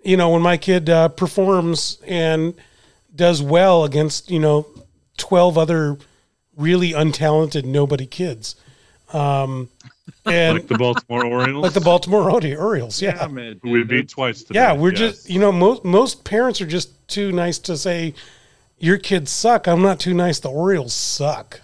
[0.04, 2.56] you know, when my kid uh, performs and
[3.16, 4.66] does well against, you know,
[5.18, 5.98] 12 other
[6.58, 8.56] really untalented nobody kids.
[9.12, 9.70] Um,
[10.26, 13.02] and like the Baltimore Orioles, like the Baltimore Ori- Orioles.
[13.02, 13.28] Yeah.
[13.28, 14.60] man, who we beat twice today.
[14.60, 14.74] Yeah.
[14.74, 15.00] We're yes.
[15.00, 18.14] just, you know, most, most parents are just too nice to say,
[18.78, 19.68] your kids suck.
[19.68, 20.40] I'm not too nice.
[20.40, 21.62] The Orioles suck.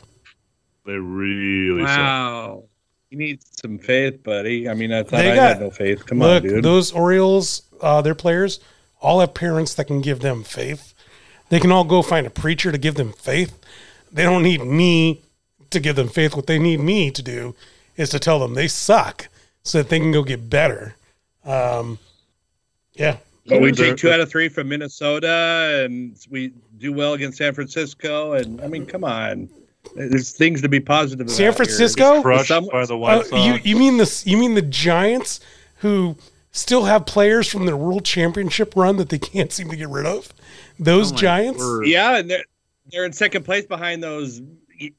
[0.86, 1.97] They really suck.
[1.97, 2.63] Wow.
[3.10, 4.69] You need some faith, buddy.
[4.69, 6.06] I mean, I thought They I got- had no faith.
[6.06, 6.63] Come Look, on, dude.
[6.63, 8.60] those Orioles, uh, their players,
[9.02, 10.93] all have parents that can give them faith.
[11.49, 13.60] They can all go find a preacher to give them faith.
[14.12, 15.21] They don't need me
[15.71, 16.36] to give them faith.
[16.36, 17.56] What they need me to do
[18.00, 19.28] is to tell them they suck
[19.64, 20.96] so that they can go get better.
[21.46, 22.00] Um,
[22.94, 23.18] yeah.
[23.46, 27.54] But we take two out of three from Minnesota, and we do well against San
[27.54, 28.34] Francisco.
[28.34, 29.50] And I mean, come on,
[29.96, 31.36] there's things to be positive about.
[31.36, 31.54] San.
[31.54, 32.22] Francisco?
[32.22, 33.46] Crushed Some- by the White Uh, Sox.
[33.66, 35.40] you you mean the you mean the Giants
[35.78, 36.16] who
[36.52, 40.06] still have players from their World Championship run that they can't seem to get rid
[40.06, 40.32] of?
[40.80, 41.60] Those Oh Giants?
[41.60, 41.88] word.
[41.88, 42.46] Yeah, and they're
[42.92, 44.42] they're in second place behind those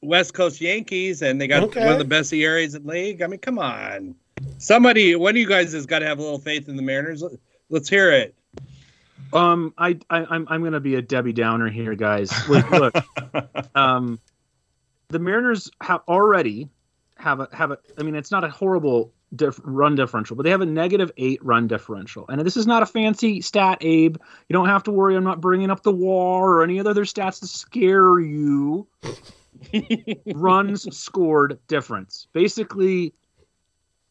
[0.03, 1.81] West Coast Yankees, and they got Okay.
[1.85, 3.23] one of the best ERAs in the league.
[3.23, 4.14] I mean, come on,
[4.59, 7.23] somebody, one of you guys has got to have a little faith in the Mariners.
[7.23, 7.33] Let-
[7.73, 8.35] Let's hear it.
[9.33, 12.33] Um, I, I I'm I'm gonna be a Debbie Downer here, guys.
[12.49, 12.95] Look, look.
[13.77, 14.19] um,
[15.09, 16.69] the Mariners have already
[17.16, 17.79] have a have a.
[17.97, 21.45] I mean, it's not a horrible diff, run differential, but they have a negative eight
[21.45, 22.25] run differential.
[22.29, 24.16] And this is not a fancy stat, Abe.
[24.49, 25.14] You don't have to worry.
[25.14, 28.88] I'm not bringing up the WAR or any other stats to scare you.
[30.27, 32.27] Runs scored difference.
[32.33, 33.14] Basically,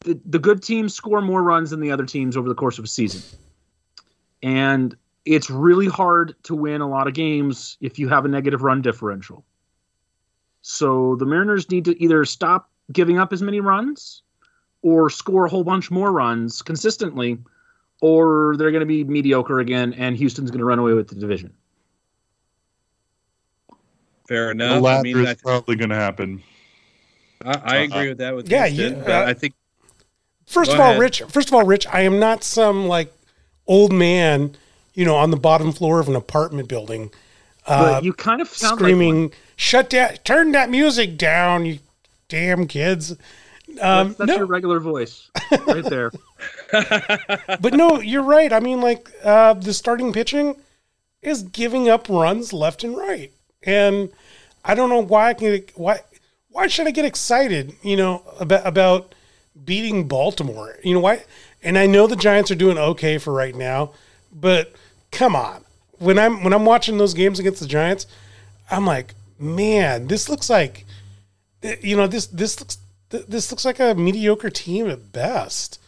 [0.00, 2.84] the, the good teams score more runs than the other teams over the course of
[2.84, 3.22] a season.
[4.42, 8.62] And it's really hard to win a lot of games if you have a negative
[8.62, 9.44] run differential.
[10.62, 14.22] So the Mariners need to either stop giving up as many runs
[14.82, 17.38] or score a whole bunch more runs consistently,
[18.00, 21.14] or they're going to be mediocre again and Houston's going to run away with the
[21.14, 21.52] division.
[24.30, 24.76] Fair the enough.
[24.76, 26.40] I latter mean, is I, probably going to happen.
[27.44, 28.32] I, I agree with that.
[28.36, 29.54] With Yeah, you- Uh, uh, I think
[30.46, 30.98] First Go of all.
[30.98, 31.22] Rich.
[31.28, 31.86] First of all, Rich.
[31.88, 33.12] I am not some like
[33.66, 34.56] old man,
[34.94, 37.10] you know, on the bottom floor of an apartment building,
[37.66, 39.30] uh, But you kind of sound like screaming, one.
[39.56, 40.14] "Shut down!
[40.24, 41.78] Turn that music down, you
[42.28, 43.12] damn kids!"
[43.80, 45.30] Um, That's, that's no, your regular voice
[45.66, 46.10] right there.
[46.72, 48.52] but no, you're right.
[48.52, 50.56] I mean, like uh, the starting pitching
[51.22, 53.30] is giving up runs left and right,
[53.62, 54.10] and
[54.64, 56.00] I don't know why I can why
[56.50, 57.74] why should I get excited?
[57.82, 59.14] You know about about
[59.64, 60.78] beating Baltimore.
[60.82, 61.24] You know why?
[61.62, 63.92] And I know the Giants are doing okay for right now,
[64.32, 64.72] but
[65.10, 65.64] come on,
[65.98, 68.06] when I'm when I'm watching those games against the Giants,
[68.70, 70.86] I'm like, man, this looks like,
[71.62, 72.78] eh, you know, this this looks
[73.10, 75.80] this looks like a mediocre team at best.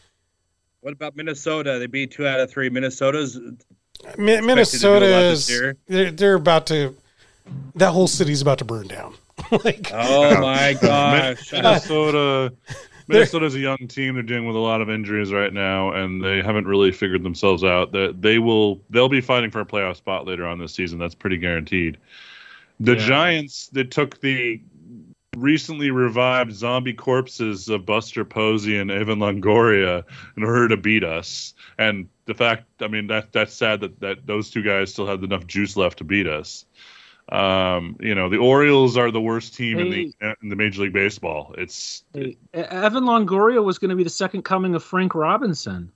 [0.80, 1.78] what about Minnesota?
[1.78, 2.68] They beat two out of three.
[2.68, 3.38] Minnesota's
[4.18, 5.46] Mi- Minnesota is
[5.86, 6.96] they're, they're about to
[7.76, 9.14] that whole city's about to burn down.
[9.64, 11.52] like oh my gosh.
[11.52, 12.52] Minnesota.
[13.08, 14.14] Minnesota's a young team.
[14.14, 17.64] They're dealing with a lot of injuries right now, and they haven't really figured themselves
[17.64, 17.92] out.
[17.92, 20.98] That they will, they'll be fighting for a playoff spot later on this season.
[20.98, 21.98] That's pretty guaranteed.
[22.80, 23.06] The Yeah.
[23.06, 24.60] Giants that took the
[25.36, 30.04] recently revived zombie corpses of Buster Posey and Evan Longoria
[30.36, 34.26] in order to beat us, and the fact, I mean, that that's sad that that
[34.26, 36.64] those two guys still had enough juice left to beat us.
[37.28, 40.92] Um, you know, the Orioles are the worst team in the in the Major League
[40.92, 41.54] Baseball.
[41.56, 45.90] It's Hey, Evan Longoria was going to be the second coming of Frank Robinson.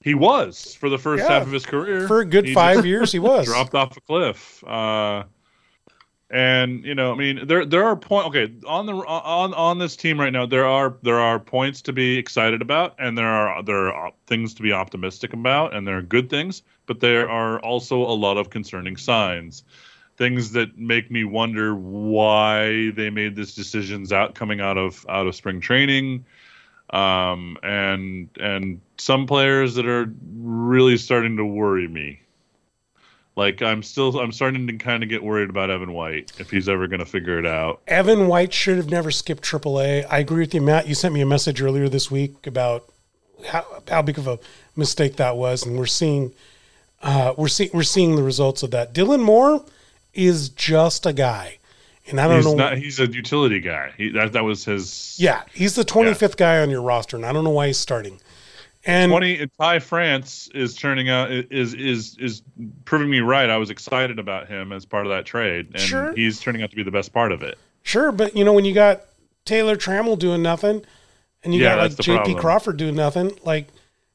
[0.00, 1.32] He was for the first Yeah.
[1.32, 2.06] half of his career.
[2.06, 3.46] for a good He five years, he was.
[3.46, 4.62] dropped off a cliff.
[4.64, 5.24] Uh,
[6.30, 8.26] and you know, I mean, there there are point.
[8.28, 11.92] Okay, on the on on this team right now, there are there are points to
[11.92, 15.96] be excited about, and there are there are things to be optimistic about, and there
[15.98, 19.64] are good things, but there are also a lot of concerning signs.
[20.18, 25.26] Things that make me wonder why they made these decisions out coming out of out
[25.26, 26.24] of spring training
[26.90, 32.20] um, and and some players that are really starting to worry me.
[33.36, 36.68] Like I'm still I'm starting to kind of get worried about Evan White if he's
[36.68, 37.80] ever going to figure it out.
[37.86, 40.04] Evan White should have never skipped AAA.
[40.10, 40.88] I agree with you, Matt.
[40.88, 42.90] You sent me a message earlier this week about
[43.46, 44.40] how, how big of a
[44.74, 46.32] mistake that was, and we're seeing
[47.02, 48.92] uh, we're seeing we're seeing the results of that.
[48.92, 49.64] Dylan Moore
[50.26, 51.58] is just a guy,
[52.08, 52.54] and I don't He's know.
[52.54, 53.92] not he's a utility guy.
[53.96, 57.32] He that that was his yeah, he's the 25th guy on your roster, and I
[57.32, 58.20] don't know why he's starting.
[58.84, 62.42] And 20 Ty France is turning out is is is
[62.84, 63.48] proving me right.
[63.48, 66.12] I was excited about him as part of that trade and Sure.
[66.14, 67.58] he's turning out to be the best part of it.
[67.82, 69.02] Sure, but you know when you got
[69.44, 70.84] Taylor Trammell doing nothing,
[71.44, 72.34] and you Yeah, got like J.P.
[72.36, 73.66] Crawford doing nothing, like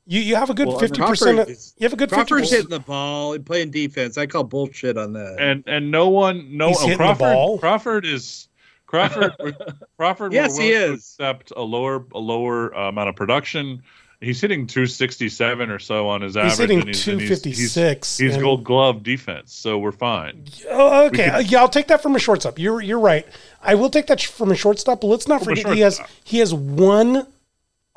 [0.05, 1.35] you you have a good Well, fifty percent.
[1.37, 2.63] Crawford is- You have a good fifty Crawford's percent.
[2.69, 4.17] hitting the ball and playing defense.
[4.17, 5.37] I call bullshit on that.
[5.39, 7.57] and and no one no He's oh, hitting the Crawford ball.
[7.59, 8.47] Crawford is
[8.85, 9.33] Crawford
[9.97, 10.93] Crawford Yes, he is.
[10.95, 13.81] accept a lower a lower uh, amount of production
[14.21, 16.51] he's hitting 267 or so on his average.
[16.51, 16.69] He's average.
[16.69, 18.17] hitting and and 256.
[18.17, 20.45] He's, he's and- Gold Glove defense, so we're fine.
[20.69, 21.29] Oh, okay.
[21.29, 22.57] We could- yeah, I'll take that from a shortstop.
[22.57, 23.27] You're you're right.
[23.61, 26.39] I will take that from a shortstop, but let's not From forget he has he
[26.39, 27.27] has one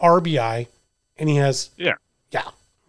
[0.00, 0.66] RBI,
[1.18, 1.94] and he has Yeah.
[2.30, 2.42] yeah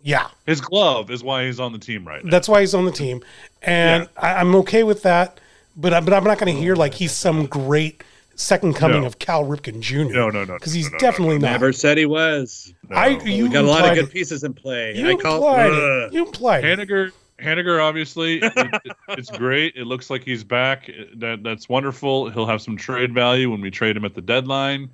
[0.03, 0.27] yeah.
[0.45, 2.31] His glove is why he's on the team right now.
[2.31, 3.21] That's why he's on the team,
[3.61, 5.39] and I, I'm okay with that.
[5.75, 8.03] But I, but I'm not going to hear like he's some great
[8.35, 9.07] second coming No.
[9.07, 10.13] of Cal Ripken Jr.
[10.13, 11.51] No, no, no, because he's no, no, definitely not.
[11.51, 12.73] Never said he was.
[12.91, 14.11] I you we got a lot of good it.
[14.11, 14.95] pieces in play.
[14.95, 15.77] You I call implied Ugh.
[16.09, 16.13] it.
[16.13, 16.79] You implied it.
[16.79, 19.75] Haniger, Haniger, obviously, it, it- it's great.
[19.75, 20.89] It looks like he's back.
[21.15, 22.29] That that's wonderful.
[22.29, 24.89] He'll have some trade value when we trade him at the deadline.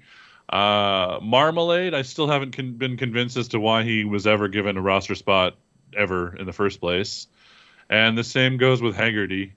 [0.50, 4.78] Uh, Marmalade, I still haven't con- been convinced as to why he was ever given
[4.78, 5.56] a roster spot
[5.96, 7.28] ever in the first place.
[7.90, 9.54] And the same goes with Haggerty.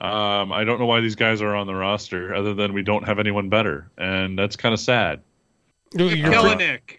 [0.00, 3.04] Um, I don't know why these guys are on the roster, other than we don't
[3.06, 5.20] have anyone better, and that's kind of sad.
[5.94, 6.98] You're- you're- Kelenic.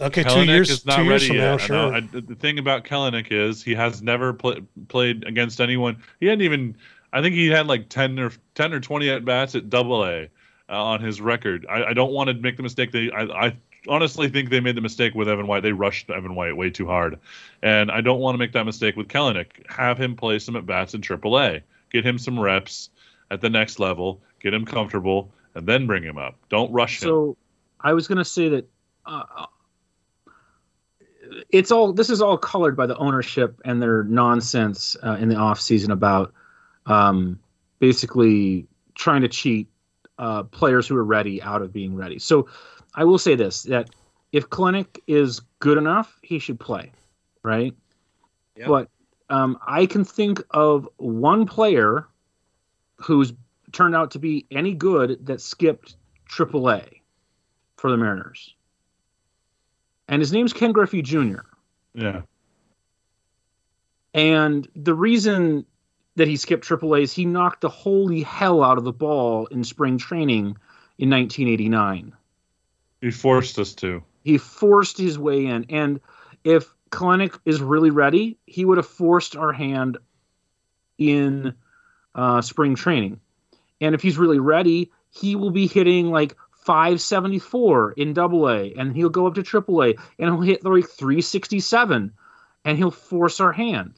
[0.00, 1.42] okay, two years, is not two years ready from yet.
[1.42, 2.18] now, And, sure.
[2.20, 5.96] I- the thing about Kelenic is he has never pl- played against anyone.
[6.20, 6.76] He hadn't even.
[7.12, 10.28] I think he had like ten or ten or twenty at bats at Double A
[10.68, 11.66] uh, on his record.
[11.68, 12.92] I, I don't want to make the mistake.
[12.92, 13.10] They.
[13.10, 13.56] I, I
[13.88, 15.62] honestly think they made the mistake with Evan White.
[15.62, 17.18] They rushed Evan White way too hard,
[17.62, 19.68] and I don't want to make that mistake with Kelenic.
[19.68, 21.62] Have him play some at bats in Triple A.
[21.90, 22.90] Get him some reps
[23.30, 24.20] at the next level.
[24.40, 26.36] Get him comfortable, and then bring him up.
[26.48, 27.08] Don't rush him.
[27.08, 27.36] So
[27.80, 28.68] I was going to say that
[29.04, 29.46] uh,
[31.50, 35.36] it's all this is all colored by the ownership and their nonsense uh, in the
[35.36, 36.32] off season about
[36.86, 37.38] um,
[37.78, 39.68] basically trying to cheat
[40.18, 42.18] uh, players who are ready out of being ready.
[42.18, 42.48] So
[42.94, 43.90] I will say this that
[44.32, 46.92] if Kelenic is good enough, he should play,
[47.42, 47.74] right?
[48.56, 48.68] Yep.
[48.68, 48.88] But
[49.28, 52.06] um, I can think of one player
[52.96, 53.32] who's
[53.72, 55.96] turned out to be any good that skipped
[56.30, 57.00] AAA
[57.76, 58.54] for the Mariners.
[60.08, 61.40] And his name's Ken Griffey Jr.
[61.94, 62.22] yeah.
[64.14, 65.66] And the reason
[66.16, 69.62] that he skipped AAA is he knocked the holy hell out of the ball in
[69.62, 70.56] spring training
[70.98, 72.12] in 1989.
[73.00, 74.02] He forced us to.
[74.24, 75.66] He forced his way in.
[75.68, 76.00] And
[76.42, 79.98] if Kelenic is really ready, he would have forced our hand
[80.98, 81.54] in
[82.14, 83.20] uh, spring training.
[83.80, 88.96] And if he's really ready, he will be hitting like 574 in double A, and
[88.96, 92.12] he'll go up to triple A, and he'll hit like 367,
[92.64, 93.94] and he'll force our hand.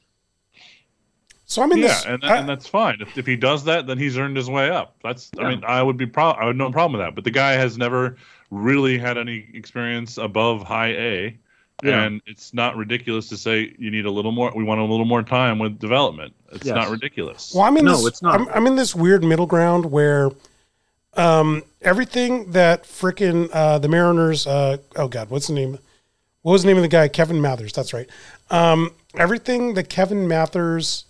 [1.48, 2.04] So I'm in yeah, this.
[2.06, 2.98] and, I- and that's fine.
[3.00, 4.94] If, if he does that, then he's earned his way up.
[5.02, 5.30] That's.
[5.36, 5.44] Yeah.
[5.44, 6.30] I mean, I would be pro.
[6.30, 7.14] I would no problem with that.
[7.16, 8.16] But the guy has never
[8.50, 11.38] really had any experience above high A,
[11.82, 12.02] Yeah.
[12.04, 14.52] and it's not ridiculous to say you need a little more.
[14.54, 16.34] We want a little more time with development.
[16.52, 16.74] It's Yes.
[16.76, 17.52] not ridiculous.
[17.54, 18.06] Well, I'm in No, this.
[18.06, 18.40] it's not.
[18.40, 20.30] I'm, I'm in this weird middle ground where
[21.14, 24.46] um, everything that frickin' uh, the Mariners.
[24.46, 25.78] Uh, oh God, what's the name?
[26.42, 27.08] What was the name of the guy?
[27.08, 27.72] Kevin Mathers.
[27.72, 28.08] That's right.
[28.50, 31.04] Um, everything that Kevin Mathers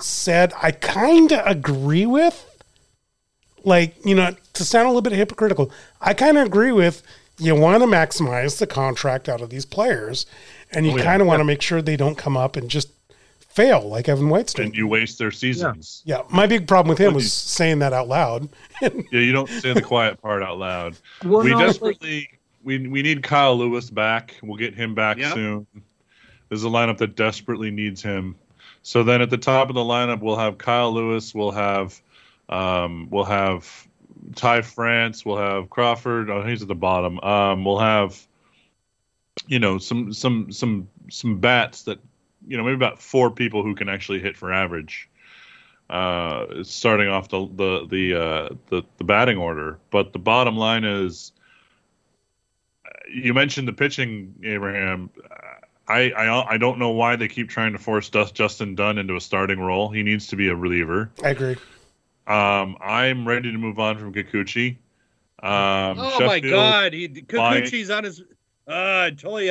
[0.00, 2.42] said, I kind of agree with.
[3.64, 7.02] Like you know, to sound a little bit hypocritical, I kind of agree with.
[7.38, 10.24] You want to maximize the contract out of these players,
[10.70, 11.02] and you Oh, yeah.
[11.04, 12.88] kind of want to make sure they don't come up and just
[13.40, 14.68] fail like Evan White's doing.
[14.68, 16.02] and you waste their seasons.
[16.06, 18.48] Yeah, my big problem with him was saying that out loud.
[18.80, 20.96] Yeah, you don't say the quiet part out loud.
[21.24, 22.28] Well, we no, like- desperately
[22.62, 24.34] we we need Kyle Lewis back.
[24.42, 25.34] We'll get him back Yep.
[25.34, 25.66] soon.
[26.48, 28.36] There's a lineup that desperately needs him.
[28.86, 31.34] So then at the top of the lineup, we'll have Kyle Lewis.
[31.34, 32.00] We'll have
[32.48, 33.88] um, we'll have
[34.36, 35.26] Ty France.
[35.26, 36.30] We'll have Crawford.
[36.30, 37.18] Oh, he's at the bottom.
[37.18, 38.24] Um, we'll have
[39.48, 41.98] you know some some some some bats that
[42.46, 45.10] you know maybe about four people who can actually hit for average.
[45.90, 50.84] Uh, starting off the the the, uh, the the batting order, but the bottom line
[50.84, 51.32] is
[53.12, 55.10] you mentioned the pitching, Abraham.
[55.88, 59.14] I, I I don't know why they keep trying to force Dust, Justin Dunn into
[59.16, 59.88] a starting role.
[59.88, 61.10] He needs to be a reliever.
[61.22, 61.56] I agree.
[62.26, 64.78] Um, I'm ready to move on from Kikuchi.
[65.42, 68.22] Um, Oh my God, he Kikuchi's on his.
[68.66, 69.50] Uh, totally,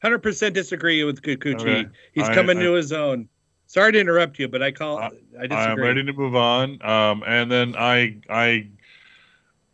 [0.00, 1.60] hundred percent disagree with Kikuchi.
[1.60, 1.86] Okay.
[2.12, 3.28] He's I- coming I- to his own.
[3.66, 4.98] Sorry to interrupt you, but I call.
[4.98, 5.56] I- I disagree.
[5.56, 6.80] I'm ready to move on.
[6.84, 8.68] Um, and then I, I,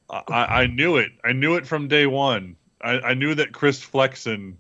[0.09, 1.11] I, I knew it.
[1.25, 2.55] I knew it from day one.
[2.81, 4.57] I, I knew that Chris Flexen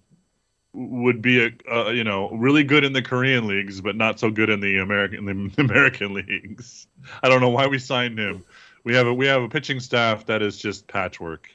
[0.75, 4.31] would be a, uh, you know, really good in the Korean leagues, but not so
[4.31, 6.87] good in the American the American leagues.
[7.23, 8.45] I don't know why we signed him.
[8.85, 11.51] We have a we have a pitching staff that is just patchwork.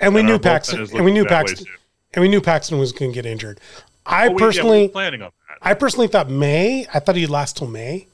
[0.00, 0.80] And we And knew Paxton.
[0.80, 1.66] And we knew looking that way, Paxton.
[2.14, 3.60] And we knew Paxton was going to get injured.
[4.04, 5.58] I Oh, we- yeah, personally, planning on that.
[5.62, 6.86] I personally thought May.
[6.92, 8.08] I thought he'd last till May.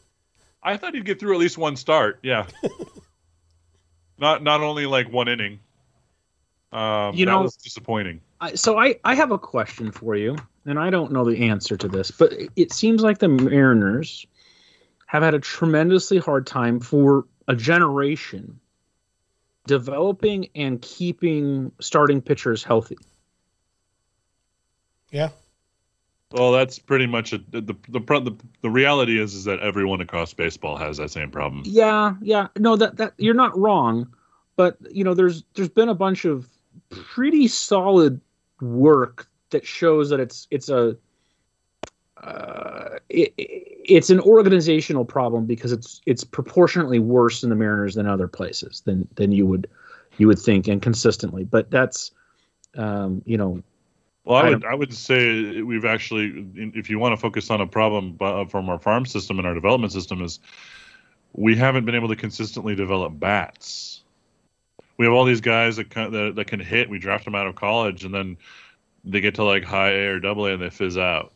[0.63, 2.19] I thought he'd get through at least one start.
[2.23, 2.47] Yeah.
[4.19, 5.61] not not only like one inning.
[6.73, 8.21] Um, You that know- was disappointing.
[8.41, 11.77] I, so I, I have a question for you, and I don't know the answer
[11.77, 14.27] to this, but it- it seems like the Mariners
[15.07, 18.61] have had a tremendously hard time for a generation
[19.67, 22.99] developing and keeping starting pitchers healthy.
[25.11, 25.31] Yeah.
[26.31, 30.35] Well, that's pretty much a, the, the the the reality is is that everyone across
[30.35, 31.63] baseball has that same problem.
[31.65, 32.49] Yeah, yeah.
[32.59, 34.13] No, that that you're not wrong,
[34.57, 36.47] but you know, there's there's been a bunch of
[36.91, 38.21] pretty solid
[38.61, 40.97] work that shows that it's it's a
[42.23, 48.07] uh, it, it's an organizational problem because it's it's proportionately worse in the Mariners than
[48.07, 49.69] other places than than you would
[50.19, 51.45] you would think and consistently.
[51.45, 52.11] But that's
[52.77, 53.63] um, you know
[54.25, 57.61] Well, I I would I would say we've actually, if you want to focus on
[57.61, 60.41] a problem from our farm system and our development system, is
[61.35, 64.03] we haven't been able to consistently develop bats.
[64.99, 66.91] We have all these guys that can, that, that can hit.
[66.91, 68.37] We draft them out of college, and then
[69.05, 71.33] they get to like high A or double A, and they fizz out.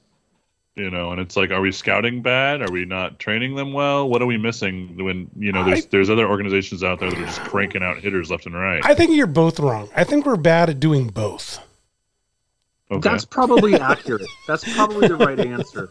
[0.75, 2.63] You know, and it's like, are we scouting bad?
[2.63, 4.09] Are we not training them well?
[4.09, 5.05] What are we missing?
[5.05, 7.99] When you know, there's I- there's other organizations out there that are just cranking out
[7.99, 8.81] hitters left and right.
[8.85, 9.91] I think you're both wrong.
[9.95, 11.61] I think we're bad at doing both.
[12.91, 13.01] Okay.
[13.09, 14.27] That's probably accurate.
[14.49, 15.91] That's probably the right answer.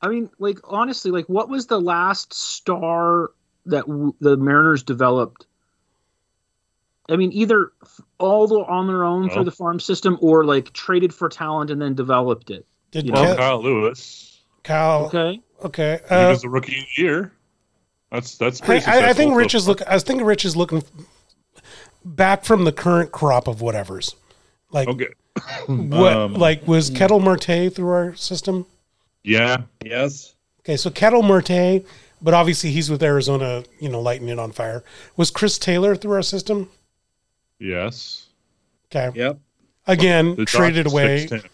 [0.00, 3.30] I mean, like honestly, like what was the last star
[3.66, 5.46] that w- the Mariners developed?
[7.08, 7.72] I mean, either
[8.18, 11.70] all the, on their own Well- through the farm system, or like traded for talent
[11.70, 12.66] and then developed it.
[12.90, 14.40] Did well, know, Kyle Lewis.
[14.64, 15.06] Kyle?
[15.06, 16.00] Okay, Okay.
[16.08, 17.32] he Uh, was the rookie of the year.
[18.10, 18.86] That's that's I, pretty.
[18.86, 19.82] I, I think Rich is look.
[19.86, 20.82] I was thinking Rich is looking
[22.04, 24.14] back from the current crop of whatever's.
[24.70, 25.08] Like Okay.
[25.66, 26.12] what?
[26.12, 28.66] Um, like was Ketel Marte through our system?
[29.24, 29.62] Yeah.
[29.84, 30.34] Yes.
[30.60, 31.84] Okay, so Ketel Marte,
[32.22, 33.64] but obviously he's with Arizona.
[33.80, 34.82] You know, lighting it on fire.
[35.16, 36.70] Was Chris Taylor through our system?
[37.58, 38.26] Yes.
[38.94, 39.16] Okay.
[39.18, 39.38] Yep.
[39.86, 41.18] Again, The traded Dodgers away.
[41.28, 41.50] fixed him.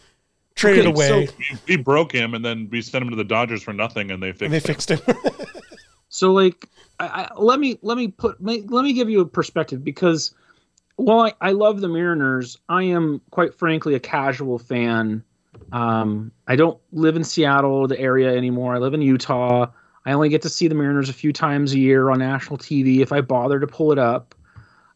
[0.54, 1.26] Traded Okay, away.
[1.26, 4.10] so- We, we broke him, and then we sent him to the Dodgers for nothing,
[4.10, 4.50] and they fixed.
[4.50, 4.60] they him.
[4.62, 5.00] fixed him.
[6.08, 6.68] so like,
[7.00, 10.34] I, I, let me let me put let let me give you a perspective because
[10.96, 15.24] while I, I love the Mariners, I am quite frankly a casual fan.
[15.72, 18.74] Um, I don't live in Seattle the area anymore.
[18.74, 19.66] I live in Utah.
[20.04, 23.00] I only get to see the Mariners a few times a year on national TV
[23.00, 24.34] if I bother to pull it up.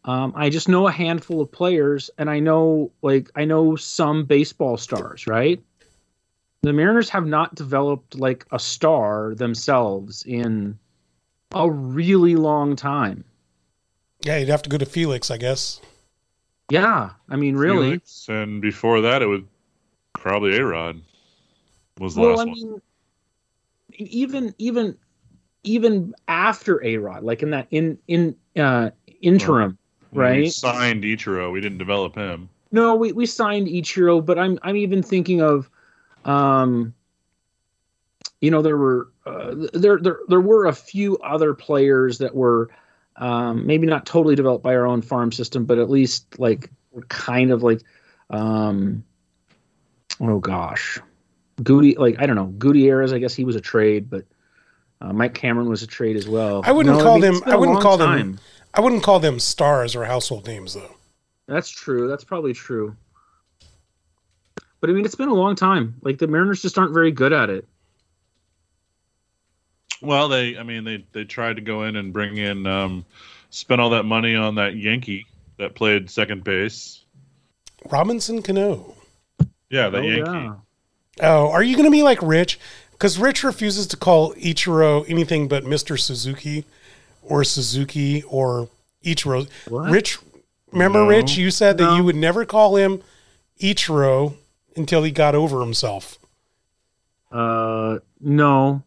[0.07, 4.25] Um, I just know a handful of players, and I know like I know some
[4.25, 5.61] baseball stars, right?
[6.63, 10.79] The Mariners have not developed like a star themselves in
[11.55, 13.25] a really long time.
[14.25, 15.81] yeah, you'd have to go to Felix, I guess.
[16.71, 17.89] Yeah, I mean, really.
[17.91, 19.47] Felix, and before that, it would
[20.15, 21.01] probably A Rod.
[22.01, 22.55] Was the Well, last I one.
[22.55, 22.83] mean,
[23.93, 24.97] even even
[25.63, 28.91] even after A Rod, like in that in in uh,
[29.21, 29.79] interim,
[30.17, 31.53] When We signed Ichiro.
[31.53, 32.49] We didn't develop him.
[32.73, 35.71] No, we, we signed Ichiro, but I'm I'm even thinking of,
[36.25, 36.93] um,
[38.41, 42.71] you know, there were uh, there there there were a few other players that were,
[43.17, 47.03] um, maybe not totally developed by our own farm system, but at least like were
[47.03, 47.81] kind of like,
[48.31, 49.05] um,
[50.21, 50.99] oh gosh,
[51.63, 53.13] Goody like I don't know Gutierrez.
[53.13, 54.25] I guess he was a trade, but
[55.01, 56.63] uh, Mike Cameron was a trade as well.
[56.65, 58.39] I wouldn't call them- it's been I a wouldn't long call them- time.
[58.77, 60.95] I wouldn't call them stars or household names though.
[61.49, 62.09] That's true.
[62.09, 62.95] That's probably true.
[64.81, 65.95] But I mean, it's been a long time.
[66.03, 67.67] Like the Mariners just aren't very good at it.
[70.03, 70.59] Well, they.
[70.59, 73.05] I mean, they they tried to go in and bring in, um,
[73.51, 75.27] spend all that money on that Yankee
[75.59, 77.03] that played second base.
[77.91, 78.95] Robinson Cano.
[79.71, 80.31] Yeah, that Oh, Yankee.
[80.31, 80.55] yeah.
[81.23, 82.59] Oh, are you going to be like Rich?
[82.93, 85.99] Because Rich refuses to call Ichiro anything but Mr.
[85.99, 86.67] Suzuki
[87.29, 88.69] or Suzuki or
[89.05, 89.49] Ichiro.
[89.69, 89.91] What?
[89.91, 90.19] Rich,
[90.73, 91.09] remember, No.
[91.09, 93.03] Rich, you said that you would never call him
[93.61, 94.35] Ichiro
[94.77, 96.19] until he got over himself.
[97.31, 98.83] Uh, no.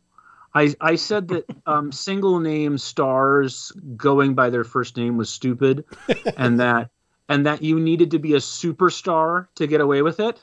[0.53, 5.85] I I said that um, single name stars going by their first name was stupid,
[6.37, 6.89] and that
[7.27, 10.41] and that you needed to be a superstar to get away with it.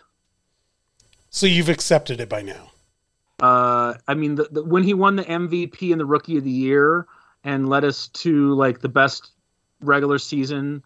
[1.31, 2.71] So you've accepted it by now.
[3.41, 6.51] Uh, I mean, the, the, when he won the MVP and the Rookie of the
[6.51, 7.07] Year
[7.47, 9.31] and led us to like the best
[9.81, 10.83] regular season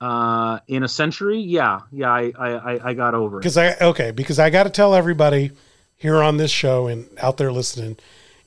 [0.00, 3.40] uh, in a century, yeah, yeah, I I, I- got over it.
[3.42, 5.52] Because I, okay, because I got to tell everybody
[5.96, 7.98] here on this show and out there listening,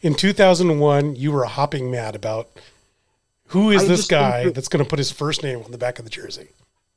[0.01, 2.49] in 2001, you were hopping mad about
[3.47, 5.77] who is I this guy that- that's going to put his first name on the
[5.77, 6.47] back of the jersey.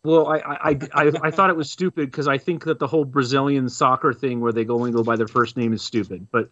[0.05, 2.87] Well, I I, I, I, I thought it was stupid because I think that the
[2.87, 6.29] whole Brazilian soccer thing where they go and go by their first name is stupid.
[6.31, 6.49] But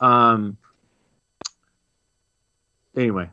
[0.00, 0.58] um,
[2.96, 3.30] anyway,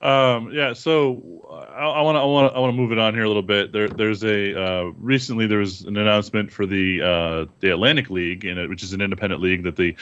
[0.00, 3.24] Um, yeah, so I want to I want I want to move it on here
[3.24, 3.72] a little bit.
[3.72, 8.44] There, there's a uh, recently there was an announcement for the uh, the Atlantic League,
[8.44, 9.96] in it, which is an independent league that the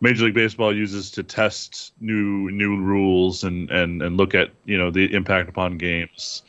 [0.00, 4.78] Major League Baseball uses to test new new rules and and and look at you
[4.78, 6.42] know the impact upon games.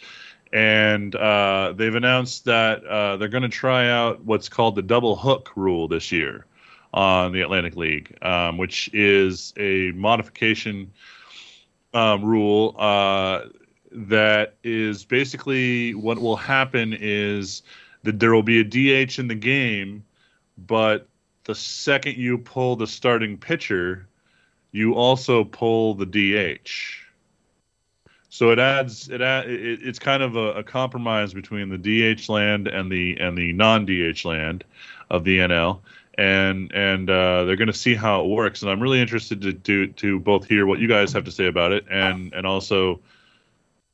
[0.54, 5.16] And uh, they've announced that uh, they're going to try out what's called the double
[5.16, 6.46] hook rule this year
[6.94, 10.92] on the Atlantic League, um, which is a modification
[11.94, 13.42] um, rule uh,
[13.92, 17.64] that is basically what will happen is
[18.04, 20.04] that there will be a DH in the game,
[20.58, 21.08] but
[21.46, 24.08] the second you pull the starting pitcher,
[24.72, 26.70] you also pull the DH.
[28.30, 31.78] So it adds it, add, it it's kind of a, a, compromise between the
[32.16, 34.64] DH land and the and the non DH land
[35.10, 35.80] of the NL
[36.20, 38.62] and and uh, they're going to see how it works.
[38.62, 41.48] And I'm really interested to to, to both hear what you guys have to say
[41.48, 43.00] about it, and and also,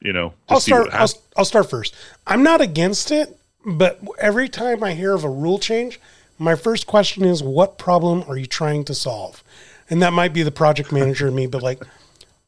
[0.01, 0.89] you know, I'll start.
[0.91, 1.93] I'll, I'll start first.
[2.25, 5.99] I'm not against it, but every time I hear of a rule change,
[6.39, 9.43] my first question is, what problem are you trying to solve?
[9.87, 11.81] And that might be the project manager in me, but like.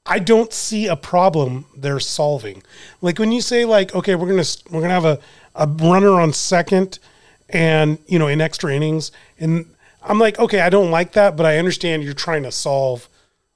[0.10, 2.64] I don't see a problem they're solving.
[3.02, 5.20] Like when you say like, okay, we're gonna we're gonna have a,
[5.54, 7.00] a runner on second,
[7.50, 9.12] and you know in extra innings.
[9.40, 9.66] And
[10.04, 13.10] i'm like okay i don't like that but i understand you're trying to solve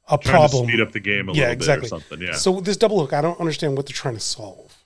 [0.10, 0.68] a trying problem.
[0.68, 1.82] speed up the game a yeah, little exactly.
[1.90, 2.34] bit or something yeah.
[2.34, 4.78] So this double hook i don't understand what they're trying to solve.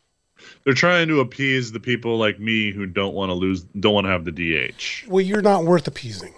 [0.63, 4.05] They're trying to appease the people like me who don't want to lose don't want
[4.05, 6.33] to have the dh well you're not worth appeasing.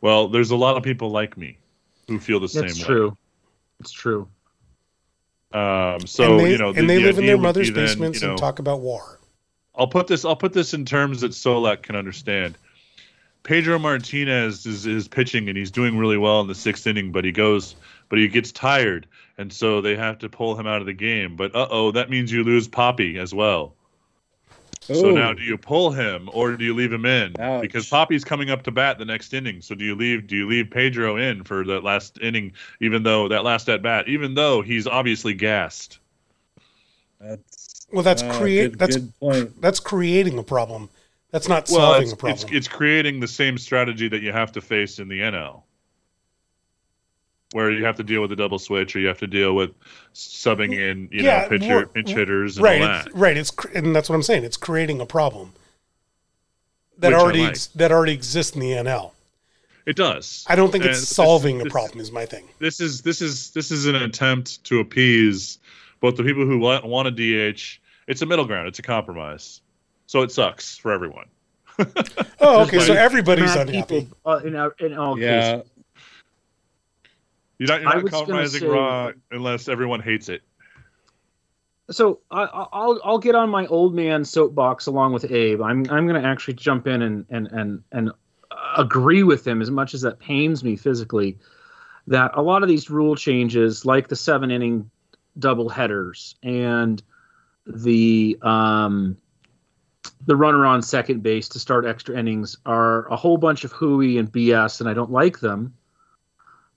[0.00, 1.58] Well there's a lot of people like me
[2.08, 3.08] who feel the That's same true.
[3.10, 3.16] way
[3.80, 4.28] It's true.
[5.52, 7.74] um so and they, you know the, and they the live in their mother's be
[7.74, 9.20] then, basements you know, and talk about war
[9.74, 10.24] I'll put this.
[10.24, 12.58] I'll put this in terms that Solack can understand.
[13.42, 17.24] Pedro Martinez is, is pitching and he's doing really well in the sixth inning, but
[17.24, 17.74] he goes,
[18.08, 19.06] but he gets tired,
[19.36, 21.34] and so they have to pull him out of the game.
[21.34, 23.74] But uh oh, that means you lose Papi as well.
[24.82, 25.10] So Oh.
[25.12, 27.40] now, do you pull him or do you leave him in?
[27.40, 27.62] Ouch.
[27.62, 29.60] Because Papi's coming up to bat the next inning.
[29.60, 30.26] So do you leave?
[30.26, 34.08] Do you leave Pedro in for that last inning, even though that last at bat,
[34.08, 35.98] even though he's obviously gassed?
[37.20, 37.51] That's
[37.92, 39.60] well that's uh, create good- that's good point.
[39.60, 40.88] that's creating a problem
[41.30, 44.32] that's not Well, solving it's, a problem it's it's creating the same strategy that you
[44.32, 45.62] have to face in the NL,
[47.52, 49.70] where you have to deal with the double switch, or you have to deal with
[50.14, 53.50] subbing in, you Yeah, know, pitcher, we're- pinch hitters, and right all it's, right it's
[53.50, 55.52] cr- and that's what i'm saying it's creating a problem
[56.98, 57.50] that Which already like.
[57.50, 59.12] ex- that already exists in the nl
[59.86, 60.44] It does.
[60.48, 63.02] i don't think And it's this- solving a this- problem is my thing This is
[63.02, 65.58] this is this is an attempt to appease
[66.00, 67.80] both the people who want, want a DH.
[68.12, 68.68] It's a middle ground.
[68.68, 69.62] It's a compromise.
[70.06, 71.24] So it sucks for everyone.
[72.40, 75.66] oh okay so everybody's unhappy people, uh, in, our- in all cases.
[77.58, 80.42] You're not, you're I not compromising say- raw unless everyone hates it.
[81.90, 85.62] So I, I- I'll I'll get on my old man soapbox along with Abe.
[85.62, 88.10] I'm I'm going to actually jump in and and and and
[88.76, 91.38] agree with him as much as that pains me physically.
[92.06, 94.90] That a lot of these rule changes, like the seven inning
[95.38, 97.02] double headers and
[97.66, 99.16] the um
[100.26, 104.18] the runner on second base to start extra innings, are a whole bunch of hooey
[104.18, 105.74] and BS, and I don't like them.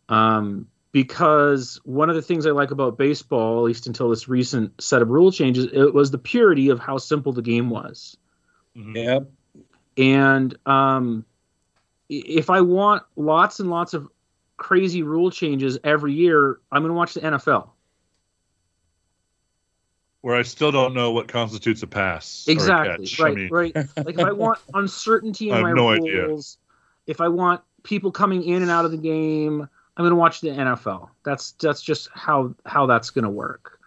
[0.10, 4.82] Um, because one of the things I like about baseball, at least until this recent
[4.82, 8.18] set of rule changes, it was the purity of how simple the game was.
[8.76, 8.96] Mhm.
[8.96, 9.30] yep.
[9.98, 11.26] And um,
[12.10, 14.08] if I want lots and lots of
[14.58, 17.70] crazy rule changes every year, I'm going to watch the NFL.
[20.26, 22.48] Where I still don't know what constitutes a pass.
[22.48, 23.06] or a Exactly.
[23.06, 23.20] catch.
[23.20, 23.36] I Right.
[23.36, 23.76] mean, right.
[23.76, 26.36] Like if I want uncertainty I in have my no idea.
[27.06, 30.42] if I want people coming in and out of the game, I'm going to watch
[30.42, 31.10] the NFL.
[31.24, 33.80] That's that's just how how that's going to work.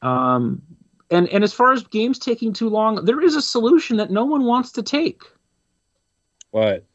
[0.00, 0.62] Um,
[1.10, 4.24] and and as far as games taking too long, there is a solution that no
[4.24, 5.20] one wants to take.
[6.50, 6.86] What?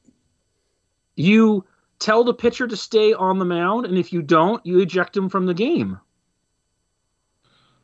[1.15, 1.63] You
[1.99, 5.29] tell the pitcher to stay on the mound, and if you don't, you eject him
[5.29, 5.99] from the game.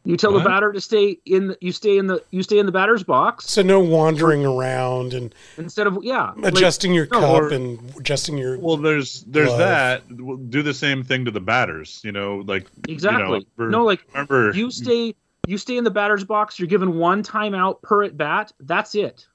[0.08, 0.44] You tell What?
[0.44, 1.48] the batter to stay in.
[1.48, 2.24] The, you stay in the.
[2.30, 6.32] You stay in the batter's box So no wandering around and instead of yeah.
[6.38, 8.58] like- adjusting your no, cup or- and adjusting your.
[8.60, 9.60] Well, there's there's Glove.
[9.60, 10.04] that.
[10.12, 12.02] We'll do the same thing to the batters.
[12.04, 13.48] You know, like exactly.
[13.56, 15.16] for- no, like remember you stay.
[15.48, 16.60] You stay in the batter's box.
[16.60, 18.52] You're given one timeout per at bat.
[18.60, 19.28] That's it.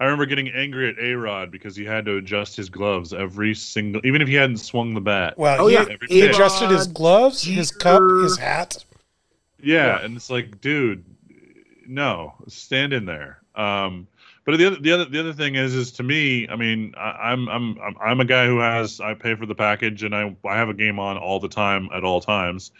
[0.00, 3.54] I remember getting angry at A Rod because he had to adjust his gloves every
[3.54, 5.36] single, even if he hadn't swung the bat.
[5.36, 5.84] well, Oh, he, yeah.
[6.08, 8.82] He adjusted his gloves, his cup, his hat.
[9.62, 10.04] Yeah, Yeah.
[10.04, 11.04] and it's like, dude,
[11.86, 13.40] no, stand in there.
[13.54, 14.06] Um,
[14.44, 17.32] but the other, the other, the other thing is, is to me, I mean, I,
[17.32, 20.34] I'm, I'm, I'm, I'm a guy who has, I pay for the package, and I,
[20.44, 22.72] I have a game on all the time at all times.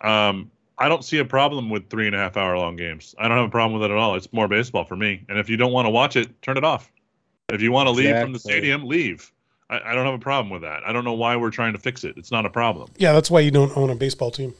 [0.00, 3.14] Um, I don't see a problem with three and a half hour long games.
[3.18, 4.14] I don't have a problem with it at all.
[4.14, 5.24] It's more baseball for me.
[5.28, 6.90] And if you don't want to watch it, turn it off.
[7.48, 9.32] If you want to leave from the stadium, leave.
[9.70, 10.82] I, I don't have a problem with that.
[10.84, 12.16] I don't know why we're trying to fix it.
[12.18, 12.90] It's not a problem.
[12.96, 14.54] Yeah, that's why you don't own a baseball team.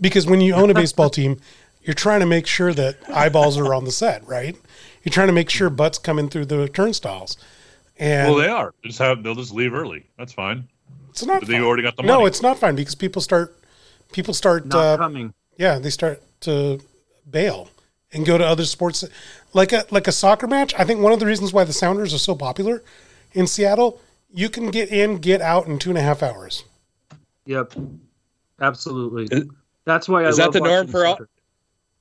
[0.00, 1.40] Because when you own a baseball team,
[1.82, 4.56] you're trying to make sure that eyeballs are on the set, right?
[5.02, 7.36] You're trying to make sure butts come in through the turnstiles.
[7.98, 8.74] And well, they are.
[8.84, 10.06] Just have they'll just leave early.
[10.16, 10.68] That's fine.
[11.10, 12.20] it's not They already got the money.
[12.20, 13.56] No, it's not fine because people start
[14.12, 15.34] people start Not uh, coming.
[15.56, 16.80] yeah, they start to
[17.28, 17.70] bail
[18.12, 19.04] and go to other sports
[19.52, 20.74] like a like a soccer match.
[20.78, 22.82] I think one of the reasons why the Sounders are so popular
[23.32, 24.00] in Seattle,
[24.32, 26.64] you can get in, get out in two and a half hours.
[27.46, 27.74] Yep.
[28.60, 29.24] Absolutely.
[29.36, 29.48] Is-
[29.88, 31.18] That's why I is that love the norm watching for all-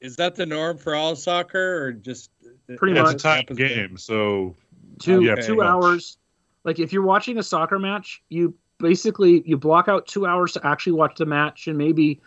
[0.02, 2.30] Is that the norm for all soccer, or just
[2.76, 3.16] Pretty it's much.
[3.16, 3.98] a tight game.
[3.98, 4.56] So
[5.00, 6.18] two Yeah, two hours.
[6.66, 10.68] Like if you're watching a soccer match, you basically you block out two hours to
[10.68, 12.20] actually watch the match, and maybe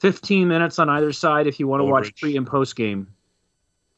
[0.00, 3.06] 15 minutes on either side if you want to watch pre and post game.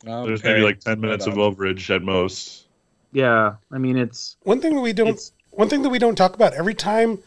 [0.03, 2.67] there's maybe like ten minutes of overage at most.
[3.13, 6.17] Yeah, I mean it's One thing that we don't It's- one thing that we don't
[6.17, 7.21] talk about every time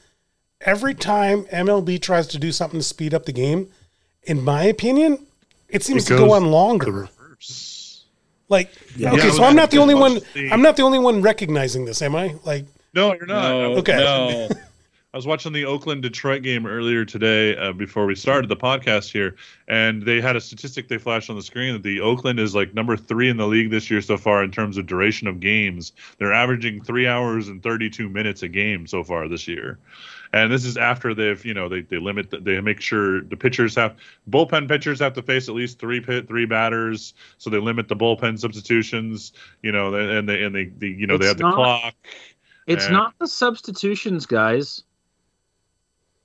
[0.62, 3.72] every time MLB tries to do something to speed up the game,
[4.28, 5.26] in my opinion,
[5.70, 7.10] it seems It to go on longer.
[8.50, 9.12] Like Yeah.
[9.14, 11.86] okay, Yeah, so I'm not the only one the- I'm not the only one recognizing
[11.86, 12.36] this, am I?
[12.46, 13.50] Like No, you're not.
[13.50, 13.98] No, Okay.
[13.98, 14.50] no.
[15.14, 19.12] I was watching the Oakland Detroit game earlier today uh, before we started the podcast
[19.12, 19.36] here,
[19.68, 22.74] and they had a statistic they flashed on the screen that the Oakland is like
[22.76, 25.94] number three in the league this year so far in terms of duration of games.
[26.20, 29.80] They're averaging three hours and 32 minutes a game so far this year.
[30.34, 33.38] And this is after they've, you know, they, they limit, the, they make sure the
[33.38, 33.96] pitchers have,
[34.30, 37.14] bullpen pitchers have to face at least three pit, three batters.
[37.38, 41.18] So they limit the bullpen substitutions, you know, and they, and they, the, you know,
[41.18, 41.96] they It's have the clock.
[42.66, 42.92] it's Yeah.
[42.92, 44.84] not the substitutions, guys.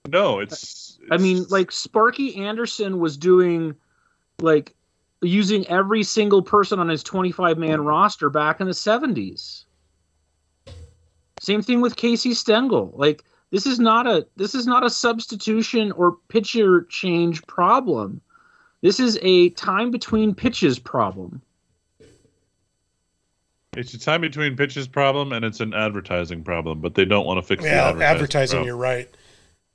[0.09, 3.77] No, it's, I mean, like Sparky Anderson was doing
[4.41, 4.75] like
[5.21, 9.65] using every single person on his 25 man roster back in the 70s.
[11.41, 12.93] Same thing with Casey Stengel.
[12.95, 18.21] Like this is not a this is not a substitution or pitcher change problem.
[18.81, 21.41] This is a time between pitches problem.
[23.75, 27.39] It's a time between pitches problem and it's an advertising problem, but they don't want
[27.39, 28.15] to fix the yeah, advertising.
[28.17, 29.09] advertising, you're right.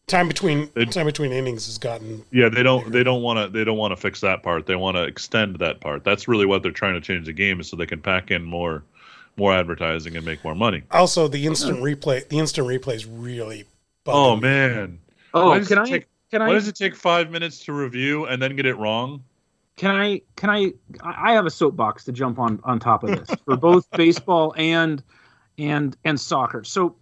[0.07, 2.91] Time between They- time between innings has gotten Yeah, they don't.
[2.91, 3.49] They don't want to.
[3.55, 4.65] They don't want to fix that part.
[4.65, 6.03] They want to extend that part.
[6.03, 8.43] That's really what they're trying to change the game, is so they can pack in
[8.43, 8.84] more,
[9.38, 10.84] more advertising and make more money.
[10.92, 13.64] also the instant replay the instant replay is really
[14.06, 14.42] bugging Oh me.
[14.42, 15.00] man,
[15.34, 17.64] Oh, Why does can it I take- can why I does it take five minutes
[17.66, 19.24] to review and then get it wrong?
[19.78, 20.74] can I can I
[21.04, 24.54] I I have a soapbox to jump on on top of this for both baseball
[24.58, 25.04] and
[25.60, 26.64] and and soccer.
[26.64, 26.96] So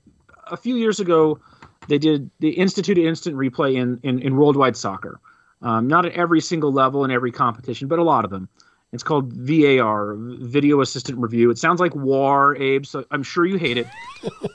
[0.47, 1.39] a few years ago,
[1.87, 5.19] they did they instituted instant replay in in, in worldwide soccer.
[5.61, 8.49] Um, not at every single level in every competition, but a lot of them.
[8.95, 11.49] It's called VAR, Video Assistant Review.
[11.51, 12.85] It sounds like WAR, Abe.
[12.85, 13.87] So I'm sure you hate it,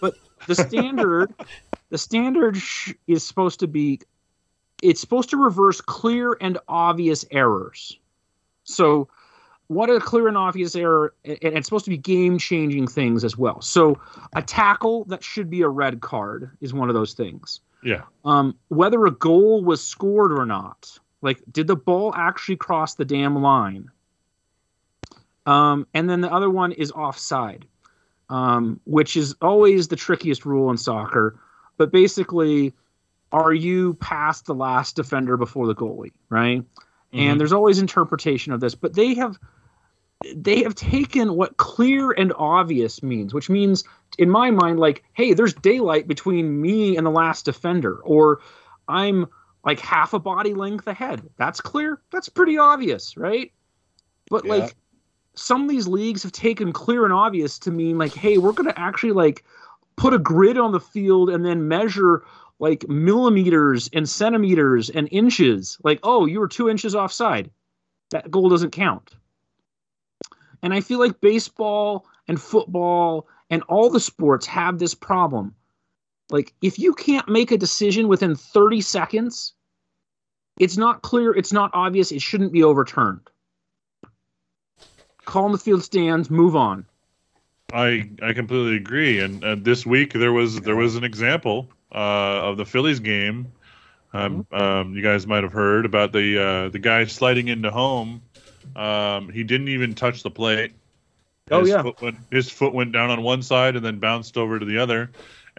[0.01, 0.15] but
[0.47, 1.33] the standard,
[1.91, 4.01] the standard sh- is supposed to be,
[4.83, 7.99] it's supposed to reverse clear and obvious errors.
[8.65, 9.09] So,
[9.69, 13.37] what a clear and obvious error, and it's supposed to be game changing things as
[13.37, 13.61] well.
[13.61, 14.01] So,
[14.35, 17.61] a tackle that should be a red card is one of those things.
[17.83, 22.95] Yeah, Um, whether a goal was scored or not, like, did the ball actually cross
[22.95, 23.91] the damn line?
[25.47, 27.67] Um, and then the other one is offside,
[28.29, 31.39] um, which is always the trickiest rule in soccer.
[31.77, 32.75] But basically,
[33.33, 36.63] are you past the last defender before the goalie, right?
[36.63, 36.67] Mhm.
[37.19, 39.37] and there's always interpretation of this but they have
[40.37, 43.83] they have taken what clear and obvious means which means
[44.19, 48.39] in my mind like hey there's daylight between me and the last defender or
[48.87, 49.27] i'm
[49.65, 53.51] like half a body length ahead that's clear that's pretty obvious right
[54.31, 54.55] but Yeah.
[54.55, 54.77] like
[55.41, 58.69] some of these leagues have taken clear and obvious to mean like hey we're going
[58.69, 59.45] to actually like
[59.97, 62.23] put a grid on the field and then measure
[62.61, 65.79] like millimeters and centimeters and inches.
[65.83, 67.51] Like, oh, you were two inches offside.
[68.11, 69.11] That goal doesn't count.
[70.63, 75.55] And I feel like baseball and football and all the sports have this problem.
[76.29, 79.55] Like, if you can't make a decision within 30 seconds,
[80.61, 83.30] it's not clear, it's not obvious, it shouldn't be overturned.
[85.25, 86.87] Call in the field stands, move on.
[87.73, 89.21] I I completely agree.
[89.21, 93.53] And uh, this week there was there was an example uh, of the Phillies game.
[94.13, 98.23] Um, um, you guys might have heard about the uh, the guy sliding into home.
[98.75, 100.73] Um, he didn't even touch the plate.
[101.51, 101.83] Oh, his yeah.
[101.83, 104.79] foot went, his foot went down on one side and then bounced over to the
[104.79, 105.11] other.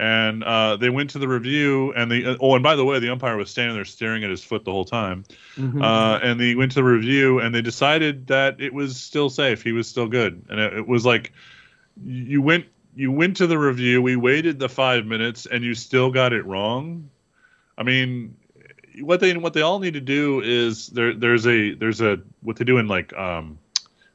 [0.02, 3.12] And uh, they went to the review, and the oh, and by the way, the
[3.12, 5.26] umpire was standing there staring at his foot the whole time.
[5.56, 5.80] Mhm.
[5.80, 9.62] Uh, and they went to the review, and they decided that it was still safe.
[9.62, 11.34] He was still good, and it, it was like
[12.04, 14.02] you went you went to the review.
[14.02, 17.12] We waited the five minutes, and you still got it wrong.
[17.78, 18.36] I mean,
[19.02, 22.56] what they what they all need to do is there there's a there's a what
[22.58, 23.60] they do in like um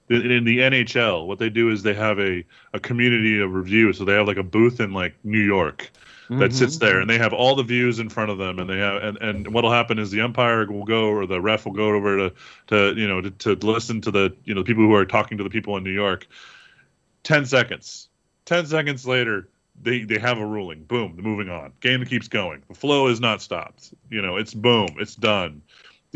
[0.08, 1.26] in in the NHL.
[1.26, 3.92] What they do is they have a a community of review.
[3.92, 5.90] So they have like a booth in like New York
[6.28, 6.50] that mm-hmm.
[6.50, 9.02] sits there and they have all the views in front of them and they have
[9.02, 12.16] and, and what'll happen is the umpire will go or the ref will go over
[12.16, 12.34] to
[12.66, 15.38] to you know to, to listen to the you know the people who are talking
[15.38, 16.26] to the people in New York.
[17.22, 18.08] 10 seconds.
[18.46, 19.48] 10 seconds later
[19.80, 20.82] they they have a ruling.
[20.82, 21.72] Boom moving on.
[21.80, 22.62] Game keeps going.
[22.68, 23.94] The flow is not stopped.
[24.10, 25.62] You know it's boom it's done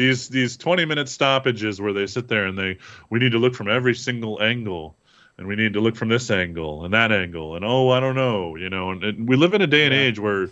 [0.01, 2.79] these these 20 minute stoppages where they sit there and they
[3.11, 4.97] we need to look from every single angle
[5.39, 8.17] and we need to look from this angle and that angle and oh i don't
[8.17, 10.01] know you know and, and we live in a day and Yeah.
[10.01, 10.51] age where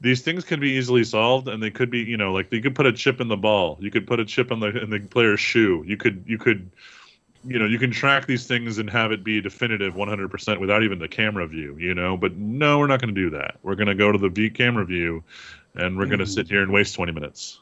[0.00, 2.74] these things can be easily solved and they could be you know like you could
[2.74, 3.76] put a chip in the ball.
[3.80, 5.84] You could put a chip in the in the player's shoe.
[5.86, 6.70] You could you could
[7.44, 10.98] you know you can track these things and have it be definitive 100% without even
[10.98, 13.56] the camera view you know but no we're not going to do that.
[13.62, 15.22] We're going to go to the v camera view
[15.74, 16.32] and we're going to mm-hmm.
[16.32, 17.59] sit here and waste 20 minutes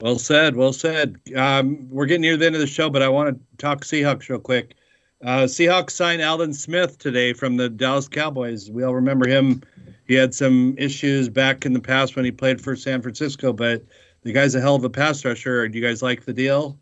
[0.00, 0.56] Well said.
[0.56, 1.20] Well said.
[1.36, 4.28] Um, we're getting near the end of the show, but I want to talk Seahawks
[4.28, 4.74] real quick.
[5.22, 8.70] Uh, Seahawks signed Aldon Smith today from the Dallas Cowboys.
[8.70, 9.62] We all remember him.
[10.06, 13.84] He had some issues back in the past when he played for San Francisco, but
[14.22, 15.68] the guy's a hell of a pass rusher.
[15.68, 16.78] Do you guys like the deal?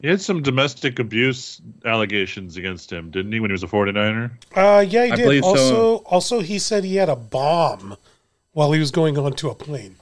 [0.00, 4.30] he had some domestic abuse allegations against him didn't he when he was a 49er
[4.54, 5.22] Uh, yeah, he I did.
[5.22, 5.48] believe so.
[5.48, 7.96] Also, also, he said he had a bomb
[8.52, 9.96] while he was going onto a plane.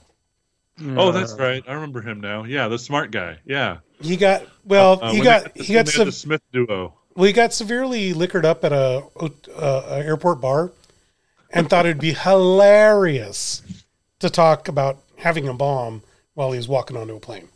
[0.96, 4.98] Oh that's right i remember him now yeah the smart guy yeah He got well.
[5.02, 6.06] Uh, he got he got when they some.
[6.06, 10.72] the smith duo Well, he got severely liquored up at a, uh, a airport bar,
[11.50, 13.62] and thought it'd be hilarious
[14.18, 16.02] to talk about having a bomb
[16.34, 17.48] while he was walking onto a plane.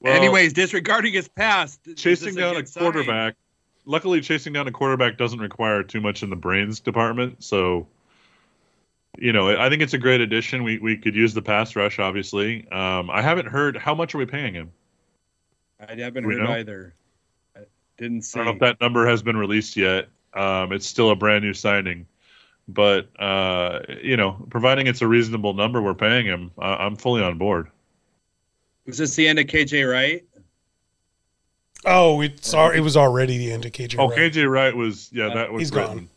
[0.00, 2.82] Well, Anyways, disregarding his past, chasing down a good sign.
[2.82, 3.34] quarterback.
[3.84, 7.44] Luckily, chasing down a quarterback doesn't require too much in the brains department.
[7.44, 7.86] So,
[9.18, 10.62] you know, I think it's a great addition.
[10.62, 12.66] We we could use the pass rush, obviously.
[12.70, 14.72] Um, I haven't heard how much are we paying him.
[15.80, 16.52] I haven't heard know?
[16.52, 16.94] either.
[17.56, 17.60] I
[17.98, 18.38] didn't see.
[18.38, 18.44] I see.
[18.44, 20.08] don't know if that number has been released yet.
[20.34, 22.06] Um, it's still a brand new signing,
[22.68, 27.22] but uh, you know, providing it's a reasonable number we're paying him, uh, I'm fully
[27.22, 27.68] on board.
[28.86, 30.24] Was this the end of KJ Wright?
[31.84, 33.96] Oh, it's al- it was already the end of KJ.
[33.98, 34.32] Oh, Wright.
[34.32, 36.08] KJ Wright was yeah, Yeah, that was he's written.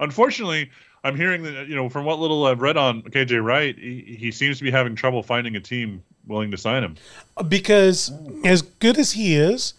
[0.00, 0.70] Unfortunately,
[1.04, 4.30] I'm hearing that you know from what little I've read on KJ Wright, he, he
[4.30, 6.96] seems to be having trouble finding a team willing to sign him.
[7.36, 8.12] Uh, because
[8.44, 9.74] as good as he is,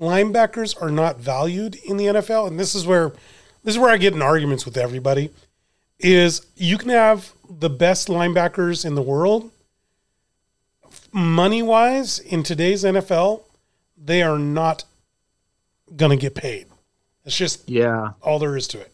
[0.00, 3.10] linebackers are not valued in the NFL, and this is where
[3.62, 5.30] this is where I get in arguments with everybody.
[6.00, 9.50] Is you can have the best linebackers in the world,
[11.12, 13.42] money wise in today's NFL,
[13.96, 14.84] they are not
[15.96, 16.66] gonna get paid.
[17.24, 18.10] It's just Yeah.
[18.22, 18.92] all there is to it.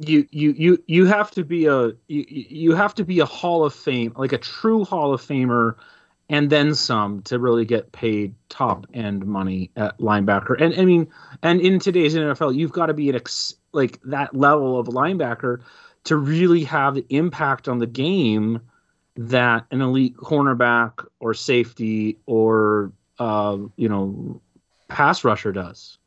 [0.00, 3.64] You you you you have to be a you, you have to be a Hall
[3.64, 5.74] of Fame, like a true Hall of Famer,
[6.28, 10.60] and then some to really get paid top end money at linebacker.
[10.60, 11.08] And I mean,
[11.42, 15.62] and in today's NFL, you've got to be an ex, like that level of linebacker
[16.04, 18.60] to really have the impact on the game
[19.16, 24.40] that an elite cornerback or safety or uh, you know
[24.86, 25.98] pass rusher does.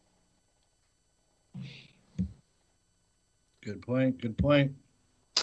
[3.72, 4.22] Good point.
[4.22, 4.74] Good point.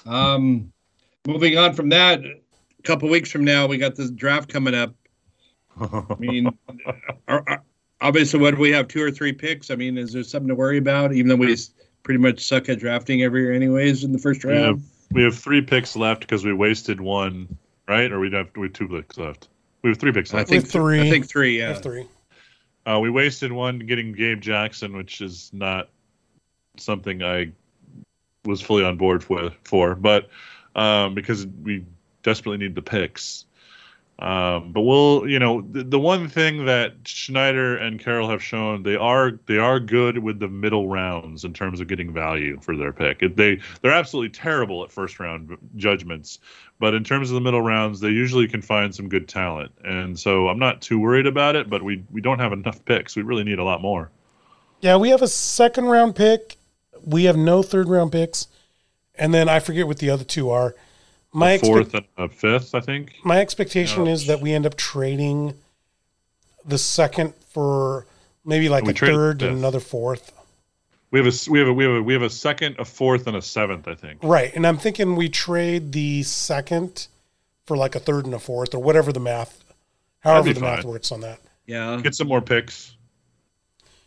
[0.05, 0.71] Um,
[1.27, 4.95] moving on from that, a couple weeks from now, we got this draft coming up.
[5.81, 6.51] I mean,
[7.29, 7.63] are, are,
[8.03, 8.87] obviously, what do we have?
[8.87, 9.71] Two or three picks?
[9.71, 11.15] I mean, is there something to worry about?
[11.15, 11.57] Even though we
[12.03, 14.83] pretty much suck at drafting every year, anyways, in the first we have round.
[15.13, 17.49] we have three picks left because we wasted one,
[17.89, 18.13] right?
[18.13, 19.49] Or we have we have two picks left.
[19.81, 20.51] We have three picks I left.
[20.51, 21.01] think three.
[21.01, 21.63] I think three.
[21.63, 21.73] I Yeah.
[21.73, 22.05] have three.
[22.85, 25.89] Uh, we wasted one getting Gabe Jackson, which is not
[26.77, 27.53] something I
[28.49, 30.29] was fully on board for, for but
[30.75, 31.85] um, because we
[32.23, 33.45] desperately need the picks.
[34.21, 38.83] Um, but we'll, you know, the, the one thing that Schneider and Carroll have shown
[38.83, 42.77] they are they are good with the middle rounds in terms of getting value for
[42.77, 43.37] their pick.
[43.37, 46.41] They they're absolutely terrible at first round judgments,
[46.81, 49.71] but in terms of the middle rounds, they usually can find some good talent.
[49.85, 51.71] And so I'm not too worried about it.
[51.71, 53.15] But we we don't have enough picks.
[53.15, 54.11] We really need a lot more.
[54.81, 56.57] Yeah, we have a second round pick.
[57.05, 58.47] We have no third round picks,
[59.15, 60.75] and then I forget what the other two are.
[61.33, 63.15] My expect- Fourth and a fifth, I think.
[63.25, 64.11] my expectation No.
[64.11, 65.55] is that we end up trading
[66.65, 68.07] the second for
[68.45, 69.49] maybe like We a third fifth.
[69.49, 70.33] and another fourth.
[71.11, 72.85] We have a s- we have a we have a we have a second, a
[72.85, 73.89] fourth, and a seventh.
[73.89, 74.21] I think.
[74.23, 74.55] Right.
[74.55, 77.09] And I'm thinking we trade the second
[77.67, 79.63] for like a third and a fourth or whatever the math,
[80.21, 81.41] however be the math works on that.
[81.67, 81.99] Yeah.
[82.03, 82.95] Get some more picks.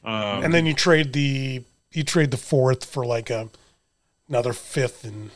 [0.03, 3.49] Um, and then you trade the you trade the fourth for like a
[4.29, 5.31] another fifth and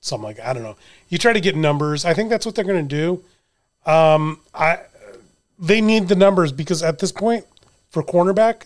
[0.00, 0.76] something like I don't know.
[1.08, 2.04] You try to get numbers.
[2.04, 2.96] I think that's what they're going to
[3.84, 3.90] do.
[3.90, 4.80] Um, I
[5.58, 7.44] they need the numbers because at this point
[7.90, 8.64] for cornerback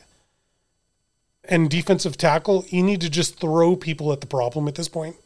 [1.45, 5.17] and defensive tackle, you need to just throw people at the problem at this point.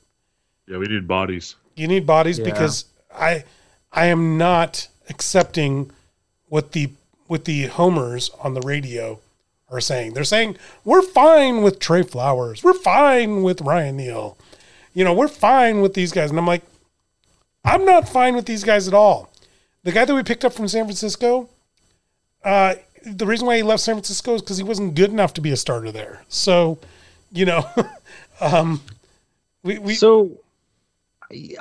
[0.69, 1.57] yeah, we need bodies.
[1.75, 2.45] You need bodies Yeah.
[2.45, 3.45] because I
[3.93, 5.91] I am not accepting
[6.49, 6.91] what the
[7.27, 9.19] what the homers on the radio
[9.69, 10.15] are saying.
[10.15, 12.63] They're saying we're fine with Tre Flowers.
[12.63, 14.37] We're fine with Ryan Neal.
[14.95, 16.31] You know, we're fine with these guys.
[16.31, 16.63] And I'm like,
[17.65, 19.31] I'm not fine with these guys at all.
[19.83, 21.49] The guy that we picked up from San Francisco,
[22.45, 25.41] uh, the reason why he left San Francisco is because he wasn't good enough to
[25.41, 26.23] be a starter there.
[26.29, 26.79] So,
[27.33, 27.69] you know,
[28.41, 28.81] um,
[29.63, 30.39] we, we so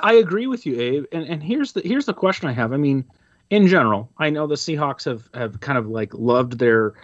[0.02, 1.04] I- agree with you, Abe.
[1.12, 2.72] And and here's the here's the question I have.
[2.72, 3.04] I mean,
[3.50, 6.94] in general, I know the Seahawks have have kind of like loved their,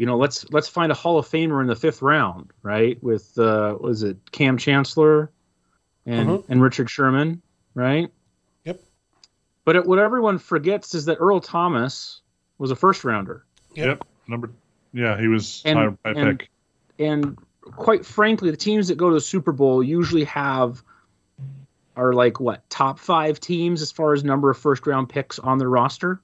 [0.00, 2.96] you know, let's let's find a Hall of Famer in the fifth round, right?
[3.02, 5.30] With uh, was it Kam Chancellor
[6.06, 6.44] and Mhm.
[6.48, 7.42] and Richard Sherman,
[7.74, 8.10] right?
[8.64, 8.80] Yep.
[9.66, 12.22] But it, what everyone forgets is that Earl Thomas
[12.56, 13.44] was a first rounder.
[13.74, 13.86] Yep.
[13.86, 14.04] Yep.
[14.26, 14.50] Number.
[14.94, 16.50] Yeah, he was And- high, high and- pick.
[16.98, 20.82] and quite frankly, the teams that go to the Super Bowl usually have
[21.94, 25.58] are like what top five teams as far as number of first round picks on
[25.58, 26.22] their roster.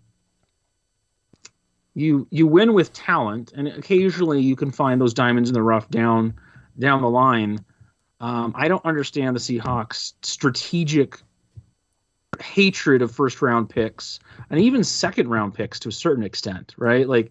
[1.99, 5.89] You you win with talent, and occasionally you can find those diamonds in the rough
[5.89, 6.35] down
[6.79, 7.65] down the line.
[8.21, 11.19] Um, I don't understand the Seahawks' strategic
[12.41, 14.19] hatred of first round picks
[14.51, 17.09] and even second round picks to a certain extent, right?
[17.09, 17.31] Like,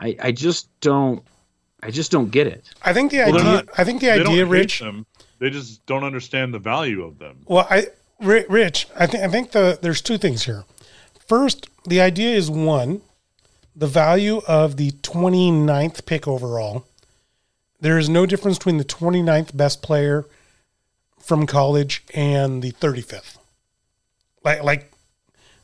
[0.00, 1.22] I, I just don't
[1.82, 2.70] I just don't get it.
[2.82, 3.52] I think the Well, they're idea.
[3.52, 4.80] not- I think the They don't idea, Rich.
[4.80, 5.06] them.
[5.40, 7.38] They just don't understand the value of them.
[7.46, 7.86] Well, I,
[8.18, 10.64] Rich, I think I think the there's two things here.
[11.28, 13.00] First, the idea is one,
[13.80, 16.84] the value of the 29th pick overall.
[17.80, 20.26] There is no difference between the 29th best player
[21.18, 23.38] from college and the 35th.
[24.44, 24.92] Like like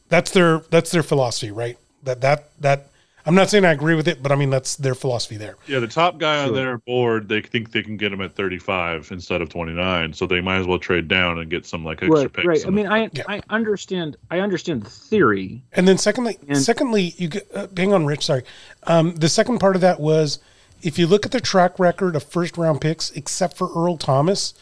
[0.08, 1.76] that's their that's their philosophy, right?
[2.04, 2.88] That that that
[3.26, 5.56] I'm not saying I agree with it, but I mean that's their philosophy there.
[5.66, 9.08] Yeah, the top guy on their board, they think they can get him at 35
[9.10, 12.20] instead of 29, so they might as well trade down and get some like extra
[12.20, 12.46] right, picks.
[12.46, 12.66] right.
[12.66, 13.24] I mean, I Yeah.
[13.28, 15.62] I understand I understand the theory.
[15.72, 18.26] And then secondly, And- secondly, you get, uh, hang on, Rich.
[18.26, 18.44] Sorry.
[18.84, 20.38] Um, the second part of that was
[20.82, 24.54] if you look at the track record of first round picks, except for Earl Thomas,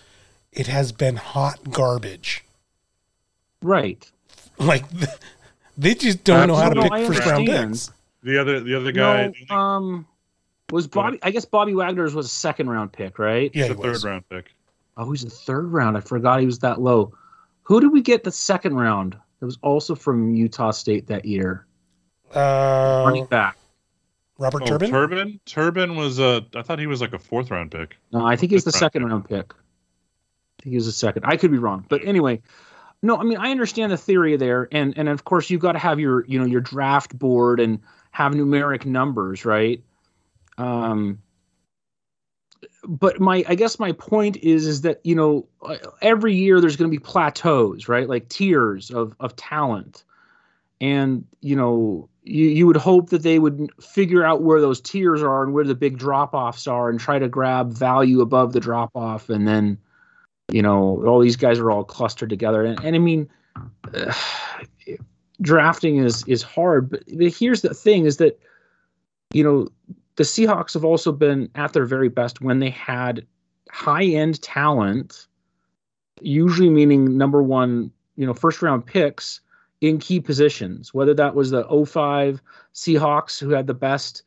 [0.53, 2.45] it has been hot garbage.
[3.63, 4.11] Right.
[4.59, 4.85] Like
[5.77, 7.91] they just don't know how to pick I first round picks.
[8.25, 10.07] The other the other guy, no, um,
[10.73, 11.19] was Bobby?
[11.23, 13.51] I guess Bobby Wagner's was a second round pick, right?
[13.55, 14.05] Yeah, the he third was.
[14.05, 14.53] round pick.
[14.97, 15.97] Oh, he's a third round.
[15.97, 17.15] I forgot he was that low.
[17.65, 19.17] Who did we get the second round?
[19.41, 21.67] It was also from Utah State that year.
[22.35, 23.57] Uh, Running back.
[24.39, 24.91] Robert Oh, Turbin.
[24.91, 25.41] Turbin.
[25.47, 26.45] Turbin was a.
[26.55, 27.97] I thought he was like a fourth round pick.
[28.13, 29.53] No, I think he's the round second round pick.
[29.53, 31.25] I think he was the second.
[31.27, 32.41] I could be wrong, but anyway,
[33.03, 33.17] no.
[33.17, 36.01] I mean, I understand the theory there, and and of course you've got to have
[36.01, 37.81] your you know your draft board and
[38.15, 39.83] have numeric numbers, right?
[40.57, 41.19] Um,
[42.87, 45.49] but my I guess my point is is that you know
[46.01, 48.09] every year there's going to be plateaus, right?
[48.09, 50.05] Like tiers of of talent,
[50.81, 55.21] and you know you you would hope that they would figure out where those tiers
[55.21, 58.61] are and where the big drop offs are and try to grab value above the
[58.61, 59.77] drop off, and then
[60.53, 63.29] you know all these guys are all clustered together, and, and I mean.
[65.41, 68.39] Drafting is is hard but here's the thing is that
[69.33, 69.69] you know
[70.17, 73.27] the Seahawks have also been at their very best when they had
[73.71, 75.27] high end talent,
[76.21, 79.41] usually meaning number one, you know, first round picks
[79.81, 82.41] in key positions, whether that was the 05
[82.75, 84.23] Seahawks who had the best,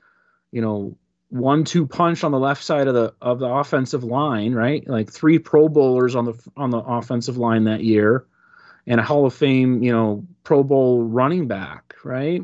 [0.52, 0.96] you know,
[1.30, 4.88] one two punch on the left side of the of the offensive line, right?
[4.88, 8.26] Like three pro bowlers on the on the offensive line that year
[8.88, 12.42] and a Hall of Fame, you know, Pro Bowl running back, right?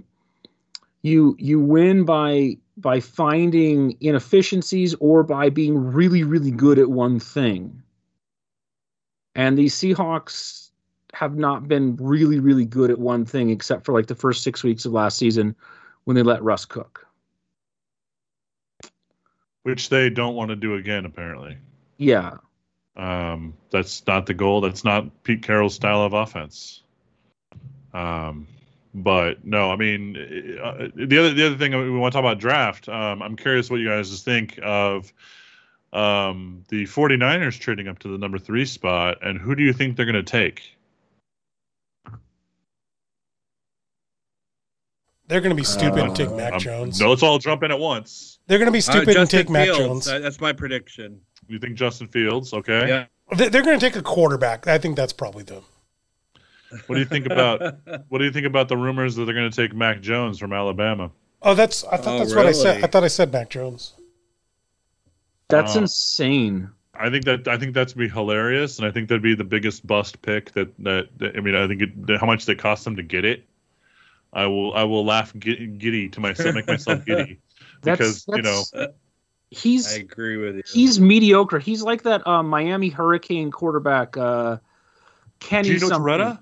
[1.02, 7.20] You you win by by finding inefficiencies or by being really really good at one
[7.20, 7.82] thing.
[9.36, 10.70] And these Seahawks
[11.14, 14.64] have not been really really good at one thing except for like the first 6
[14.64, 15.56] weeks of last season
[16.06, 17.08] when they let Russ cook.
[19.64, 21.06] which they don't want to do again.
[21.06, 21.58] Apparently,
[21.98, 22.38] Yeah.
[22.96, 24.62] Um, that's not the goal.
[24.62, 26.84] That's not Pete Carroll's style of offense.
[27.94, 28.48] Um,
[28.96, 30.16] but no, I mean
[30.62, 32.88] uh, the other the other thing we want to talk about draft.
[32.90, 35.12] Um, I'm curious what you guys think of
[35.92, 39.96] um, the 49ers trading up to the number three spot, and who do you think
[39.96, 40.76] they're going to take?
[45.28, 47.00] They're going to be stupid Uh, and take Mac Um, Jones.
[47.00, 48.40] No, let's all jump in at once.
[48.48, 50.06] They're going to be Uh, stupid and Justin take Mac Jones.
[50.06, 51.22] that's my prediction.
[51.48, 52.54] You think Justin Fields?
[52.54, 52.88] Okay.
[52.88, 53.06] Yeah.
[53.36, 54.68] They- They're going to take a quarterback.
[54.68, 55.64] I think that's probably them.
[56.88, 57.62] What do you think about
[58.10, 60.54] what do you think about the rumors that they're going to take Mac Jones from
[60.54, 61.12] Alabama?
[61.42, 62.84] Oh, that's I thought Oh, that's what I said.
[62.84, 63.94] I thought I said Mac Jones.
[65.50, 65.82] That's Wow.
[65.82, 66.70] insane.
[66.96, 69.86] I think that I think that's be hilarious, and I think that'd be the biggest
[69.86, 72.96] bust pick that that, that- I mean I think it, how much they cost them
[72.96, 73.44] to get it.
[74.32, 77.40] I will I will laugh giddy, giddy to myself, make myself giddy
[77.84, 78.94] because That's, you know that's-
[79.54, 80.64] he's I agree with you.
[80.66, 81.60] he's mediocre.
[81.60, 84.58] He's like that uh, Miami Hurricane quarterback, uh,
[85.40, 85.70] Kenny.
[85.70, 86.02] Gino something.
[86.02, 86.40] Torretta.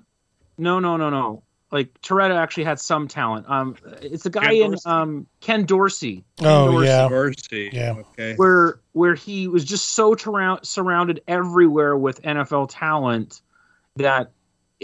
[0.58, 1.42] No, no, no, no.
[1.70, 3.48] Like Torretta actually had some talent.
[3.48, 4.88] Um, it's the guy Ken in Dorsey?
[4.88, 6.24] um Ken Dorsey.
[6.36, 7.70] Ken Oh Dorsey, yeah, Dorsey.
[7.72, 7.94] Yeah.
[8.12, 8.34] Okay.
[8.36, 13.40] where where he was just so surround, surrounded everywhere with NFL talent
[13.96, 14.32] that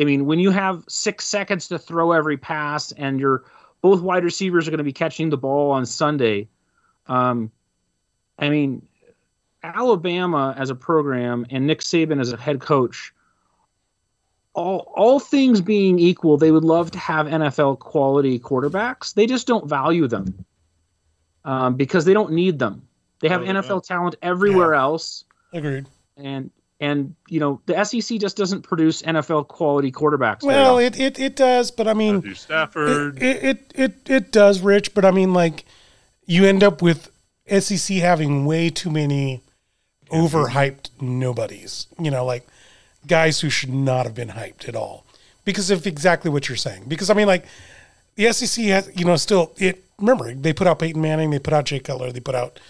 [0.00, 3.44] I mean, when you have six seconds to throw every pass and your
[3.80, 6.48] both wide receivers are going to be catching the ball on Sunday,
[7.06, 7.50] um,
[8.38, 8.86] I mean,
[9.62, 13.12] Alabama as a program and Nick Saban as a head coach.
[14.54, 19.14] All, all things being equal, they would love to have NFL quality quarterbacks.
[19.14, 20.44] They just don't value them
[21.44, 22.82] um, because they don't need them.
[23.20, 23.52] They have Oh, yeah.
[23.52, 25.86] NFL talent everywhere else, agreed.
[26.16, 30.42] and and you know the SEC just doesn't produce NFL quality quarterbacks.
[30.44, 33.20] Well, it, it it does, but I mean, Matthew Stafford.
[33.20, 34.94] it, it it it it does, Rich.
[34.94, 35.64] But I mean, like,
[36.26, 37.10] you end up with
[37.48, 39.42] SEC having way too many
[40.10, 41.86] overhyped nobodies.
[41.98, 42.46] You know, like
[43.06, 45.04] guys who should not have been hyped at all
[45.44, 46.84] because of exactly what you're saying.
[46.88, 47.46] Because I mean, like,
[48.16, 49.84] the SEC has, you know, still it.
[49.98, 52.60] Remember, they put out Peyton Manning, they put out Jay Cutler, they put out,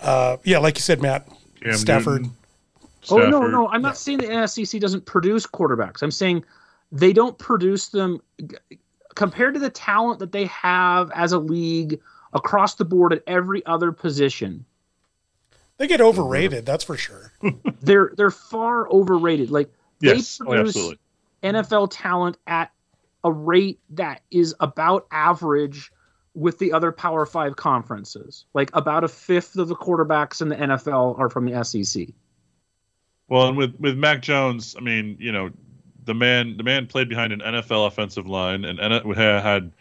[0.00, 1.28] uh, yeah, like you said, Matt
[1.60, 2.22] Cam Stafford.
[2.22, 2.36] Newton,
[3.08, 6.02] Oh no, no, I'm not saying the SEC doesn't produce quarterbacks.
[6.02, 6.44] I'm saying
[6.90, 8.56] they don't produce them g-
[9.14, 12.00] compared to the talent that they have as a league
[12.36, 14.64] across the board at every other position.
[15.78, 17.32] They get overrated, that's for sure.
[17.82, 19.50] They're they're far overrated.
[19.50, 19.70] Like
[20.00, 20.98] Yes, they oh, produce absolutely.
[21.42, 22.70] NFL talent at
[23.24, 25.90] a rate that is about average
[26.34, 28.44] with the other Power Five conferences.
[28.54, 32.08] Like about a fifth of the quarterbacks in the NFL are from the SEC.
[33.28, 35.50] Well, and with with Mac Jones, I mean, you know,
[36.04, 39.72] the man the man played behind an NFL offensive line and N- had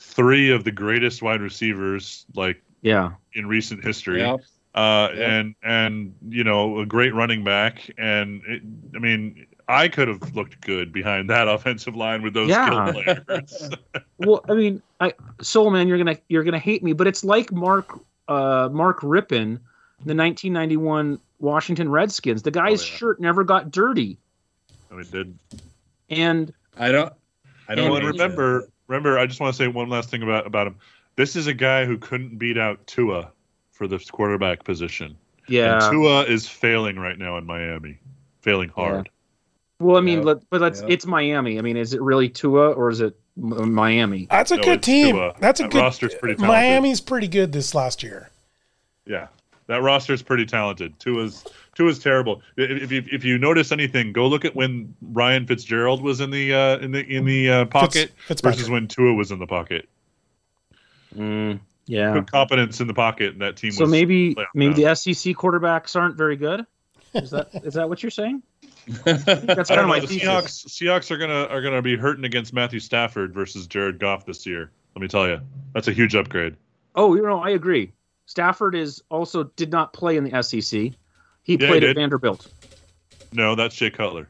[0.00, 3.12] three of the greatest wide receivers like Yeah.
[3.34, 4.20] in recent history.
[4.20, 4.40] Yep.
[4.74, 5.30] Uh, Yeah.
[5.38, 8.62] and and you know a great running back, and it,
[8.94, 12.66] I mean I could have looked good behind that offensive line with those Yeah.
[12.90, 13.70] skilled players.
[14.18, 17.52] well, I mean, I Soul Man, you're gonna you're gonna hate me, but it's like
[17.52, 17.98] Mark
[18.28, 19.58] uh, Mark Rypien,
[20.06, 22.42] the 1991 Washington Redskins.
[22.42, 22.96] The guy's Oh, yeah.
[22.98, 24.18] shirt never got dirty,
[24.90, 25.38] I mean, did
[26.10, 27.12] and I don't.
[27.68, 27.90] I don't.
[27.90, 30.76] well, and remember remember I just want to say one last thing about about him.
[31.16, 33.30] This is a guy who couldn't beat out Tua
[33.72, 35.16] for the quarterback position.
[35.48, 35.82] yeah.
[35.84, 37.98] And Tua is failing right now in Miami,
[38.42, 39.08] failing hard.
[39.80, 40.24] well, I mean, Yeah.
[40.24, 40.88] let, but let's Yeah.
[40.90, 41.58] it's Miami.
[41.58, 44.26] I mean, is it really Tua or is it Miami?
[44.30, 45.14] That's a No, good team.
[45.16, 45.34] Tua.
[45.40, 46.48] That's a That good roster's pretty talented.
[46.48, 48.28] Miami's pretty good this last year.
[49.06, 49.28] Yeah,
[49.70, 50.98] that roster is pretty talented.
[50.98, 51.44] Tua's
[51.76, 52.42] Tua's terrible.
[52.56, 56.30] If, if you if you notice anything, go look at when Ryan Fitzgerald was in
[56.30, 58.56] the uh, in the in the uh, pocket Fitzpatrick.
[58.56, 59.88] versus when Tua was in the pocket.
[61.16, 62.12] Mm, yeah.
[62.12, 63.70] Good competence in the pocket, and that team.
[63.70, 65.04] So was maybe maybe bound.
[65.04, 66.66] the SEC quarterbacks aren't very good.
[67.14, 68.42] Is that is that what you're saying?
[69.04, 69.86] That's kind of know.
[69.86, 70.28] my The thesis.
[70.28, 74.44] Seahawks Seahawks are gonna are gonna be hurting against Matthew Stafford versus Jared Goff this
[74.46, 74.72] year.
[74.96, 75.40] Let me tell you,
[75.74, 76.56] that's a huge upgrade.
[76.96, 77.92] Oh, you know, I agree.
[78.34, 80.62] Stafford is also did not play in the SEC.
[80.62, 80.94] He
[81.42, 81.90] he played did.
[81.90, 82.46] at Vanderbilt.
[83.32, 84.28] No, that's Jay Cutler.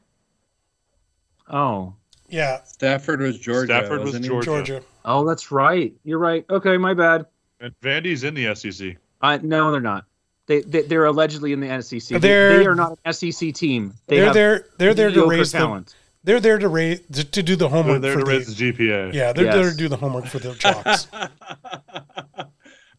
[1.51, 1.93] Oh,
[2.31, 3.67] Yeah, Stafford was Georgia.
[3.67, 4.25] Stafford was wasn't?
[4.25, 4.47] Georgia.
[4.47, 4.83] Georgia.
[5.05, 5.93] oh, that's right.
[6.03, 6.47] You're right.
[6.49, 7.27] Okay, my bad.
[7.61, 8.97] And Vandy's in the SEC.
[9.21, 10.07] Uh, no, they're not.
[10.47, 12.09] They, they they're allegedly in the SEC.
[12.09, 13.93] They, They're- they are not an SEC team.
[14.07, 14.65] They They are there.
[14.79, 15.59] They're there to mediocre raise the.
[15.59, 15.95] talent.
[16.25, 18.01] They're there to raise to, to do the homework.
[18.01, 18.63] They're homework there for to the.
[18.73, 19.13] raise the GPA.
[19.13, 19.55] yeah, they're Yes.
[19.55, 21.07] there to do the homework for the chalks.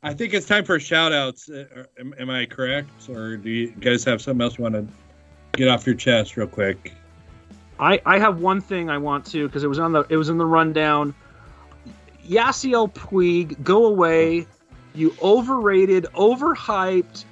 [0.04, 1.50] I think it's time for shout outs.
[1.50, 2.90] Uh, Am, am I correct?
[3.10, 4.88] Or do you guys have something else you want to
[5.54, 6.94] get off your chest real quick?
[7.80, 10.30] I, I have one thing I want to because it was on the it was
[10.30, 11.14] in the rundown.
[12.28, 14.48] Yasiel Puig, go away.
[14.94, 17.24] You overrated, overhyped,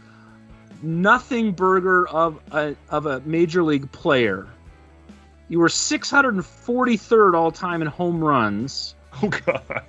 [0.81, 4.47] nothing burger of a of a major league player.
[5.49, 8.95] You were 643rd all time in home runs.
[9.23, 9.83] Oh God.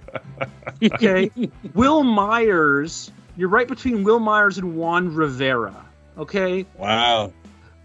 [0.82, 1.30] Okay,
[1.74, 3.10] Wil Myers.
[3.36, 5.84] You're right between Wil Myers and Juan Rivera.
[6.18, 6.66] Okay.
[6.76, 7.32] Wow.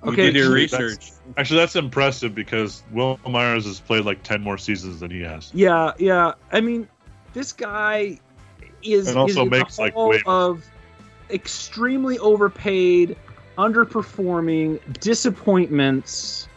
[0.03, 1.11] You Okay, did your so research.
[1.37, 5.51] Actually, that's impressive because Wil Myers has played like ten more seasons than he has.
[5.53, 6.33] Yeah, yeah.
[6.51, 6.87] I mean,
[7.33, 8.19] this guy
[8.83, 10.63] is And also is makes, like, way- of
[11.29, 13.17] extremely overpaid,
[13.57, 16.47] underperforming, disappointments.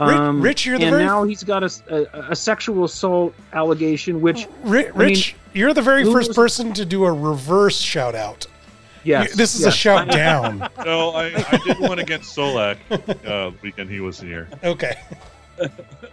[0.00, 3.32] Rich- Um, Rich, you're the and very- now he's got a, a, a sexual assault
[3.52, 7.78] allegation, which Ri- Rich, you're the very who first was- person to do a reverse
[7.80, 8.46] shout out.
[9.04, 10.68] yes, You- this is a shout down.
[10.84, 12.78] No, I, I did one against Solack
[13.26, 14.48] uh, weekend he was here.
[14.64, 14.96] Okay.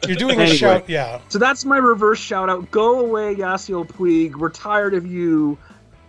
[0.08, 0.56] You're doing a Anyway.
[0.58, 1.20] shout, yeah.
[1.30, 2.70] So that's my reverse shout out.
[2.70, 4.36] Go away, Yasiel Puig.
[4.36, 5.58] We're tired of you.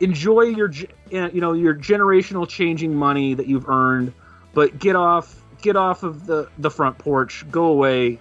[0.01, 0.71] Enjoy your,
[1.15, 4.13] uh, you know, your generational changing money that you've earned,
[4.53, 7.45] but get off, get off of the the front porch.
[7.51, 8.19] Go away.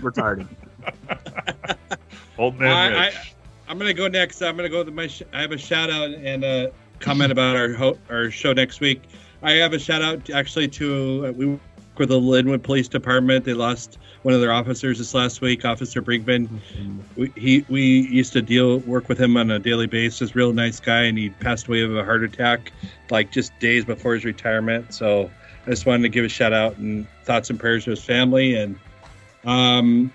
[0.00, 0.56] We're tired of you.
[2.38, 3.34] Old man I- Rich.
[3.68, 4.40] I'm gonna go next.
[4.40, 5.06] I'm gonna go to my.
[5.08, 8.80] Sh- I have a shout out and a comment about our ho- our show next
[8.80, 9.02] week.
[9.42, 11.60] I have a shout out actually to uh, we work
[11.98, 13.44] with the Lynnwood Police Department.
[13.44, 16.48] They lost one of their officers this last week, Officer Brinkman.
[17.16, 20.34] We, he we used to deal work with him on a daily basis.
[20.34, 22.72] Real nice guy, and he passed away of a heart attack,
[23.10, 24.94] like just days before his retirement.
[24.94, 25.30] So
[25.68, 28.54] I just wanted to give a shout out and thoughts and prayers to his family.
[28.56, 28.78] And
[29.44, 30.10] um,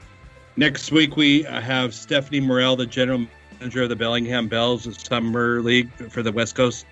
[0.58, 3.28] next week we have Stephanie Morel, the general
[3.60, 6.88] manager of the Bellingham Bells, the summer league for the West Coast.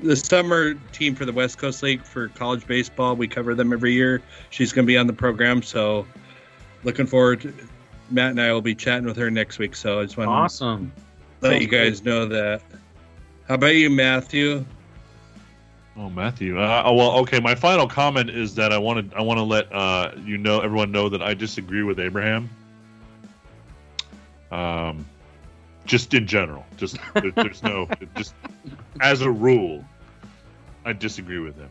[0.00, 3.14] The summer team for the West Coast League for college baseball.
[3.14, 4.22] We cover them every year.
[4.48, 6.06] She's going to be on the program, so
[6.84, 7.42] looking forward.
[7.42, 7.52] to
[8.10, 9.76] Matt and I will be chatting with her next week.
[9.76, 10.90] So I just want Awesome.
[10.96, 11.02] to
[11.42, 12.62] let Sounds you guys know that.
[13.48, 14.64] How about you, Matthew?
[15.98, 16.60] Oh, Matthew.
[16.60, 17.40] Uh, oh, well, okay.
[17.40, 20.60] My final comment is that I want to I want to let uh, you know
[20.60, 22.48] everyone know that I disagree with Abraham.
[24.52, 25.04] Um,
[25.86, 28.32] just in general, just there, there's no just
[29.00, 29.84] as a rule,
[30.84, 31.70] I disagree with him.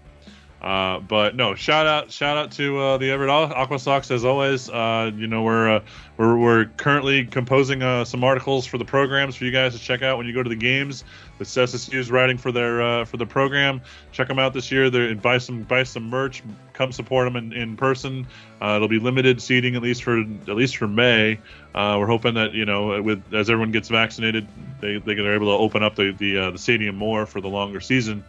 [0.61, 4.69] Uh, but no, shout out, shout out to uh, the Everett Aqua Sox as always.
[4.69, 5.79] Uh, you know we're uh,
[6.17, 10.01] we're we're currently composing uh, some articles for the programs for you guys to check
[10.01, 11.03] out when you go to the games.
[11.37, 13.81] The SSU is writing for their for the program.
[14.11, 14.89] Check them out this year.
[14.89, 16.41] They buy some buy some merch.
[16.73, 18.25] Come support them in, in person.
[18.59, 21.39] It'll be limited seating at least for at least for May.
[21.75, 24.47] We're hoping that you know with as everyone gets vaccinated,
[24.81, 27.79] they they are able to open up the the, the stadium more for the longer
[27.79, 28.23] season.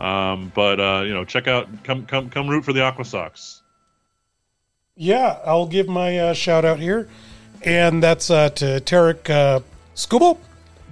[0.00, 3.62] Um, but uh, you know, check out come come come root for the Aqua Sox.
[4.96, 7.08] Yeah, I'll give my uh, shout out here.
[7.62, 9.60] And that's uh, to Tarik uh,
[9.94, 10.38] Skubal,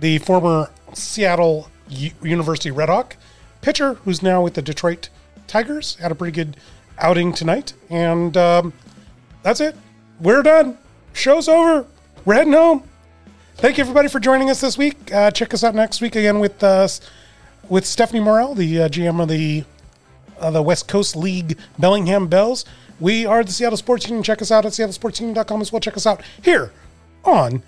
[0.01, 3.17] the former Seattle U- University Red Hawk
[3.61, 5.09] pitcher who's now with the Detroit
[5.47, 5.97] Tigers.
[5.97, 6.57] Had a pretty good
[6.99, 7.73] outing tonight.
[7.91, 8.73] And um,
[9.43, 9.77] that's it.
[10.21, 10.79] We're done.
[11.13, 11.87] Show's over.
[12.25, 12.85] We're heading home.
[13.57, 15.13] Thank you, everybody, for joining us this week.
[15.13, 16.87] Uh, check us out next week again with uh,
[17.69, 19.65] with Stephanie Morel, the uh, GM of the
[20.39, 22.65] uh, the West Coast League Bellingham Bells.
[23.01, 24.23] We are the Seattle Sports Team.
[24.23, 25.81] Check us out at seattlesportsteam.com as well.
[25.81, 26.73] Check us out here
[27.25, 27.63] on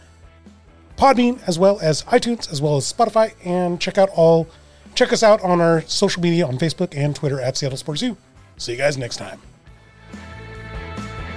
[0.97, 3.33] Podbean as well as iTunes as well as Spotify.
[3.45, 4.49] And check out all
[4.95, 8.17] check us out on our social media on Facebook and Twitter at Seattle Sports U.
[8.57, 9.41] See you guys next time.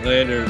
[0.04, 0.46] Later.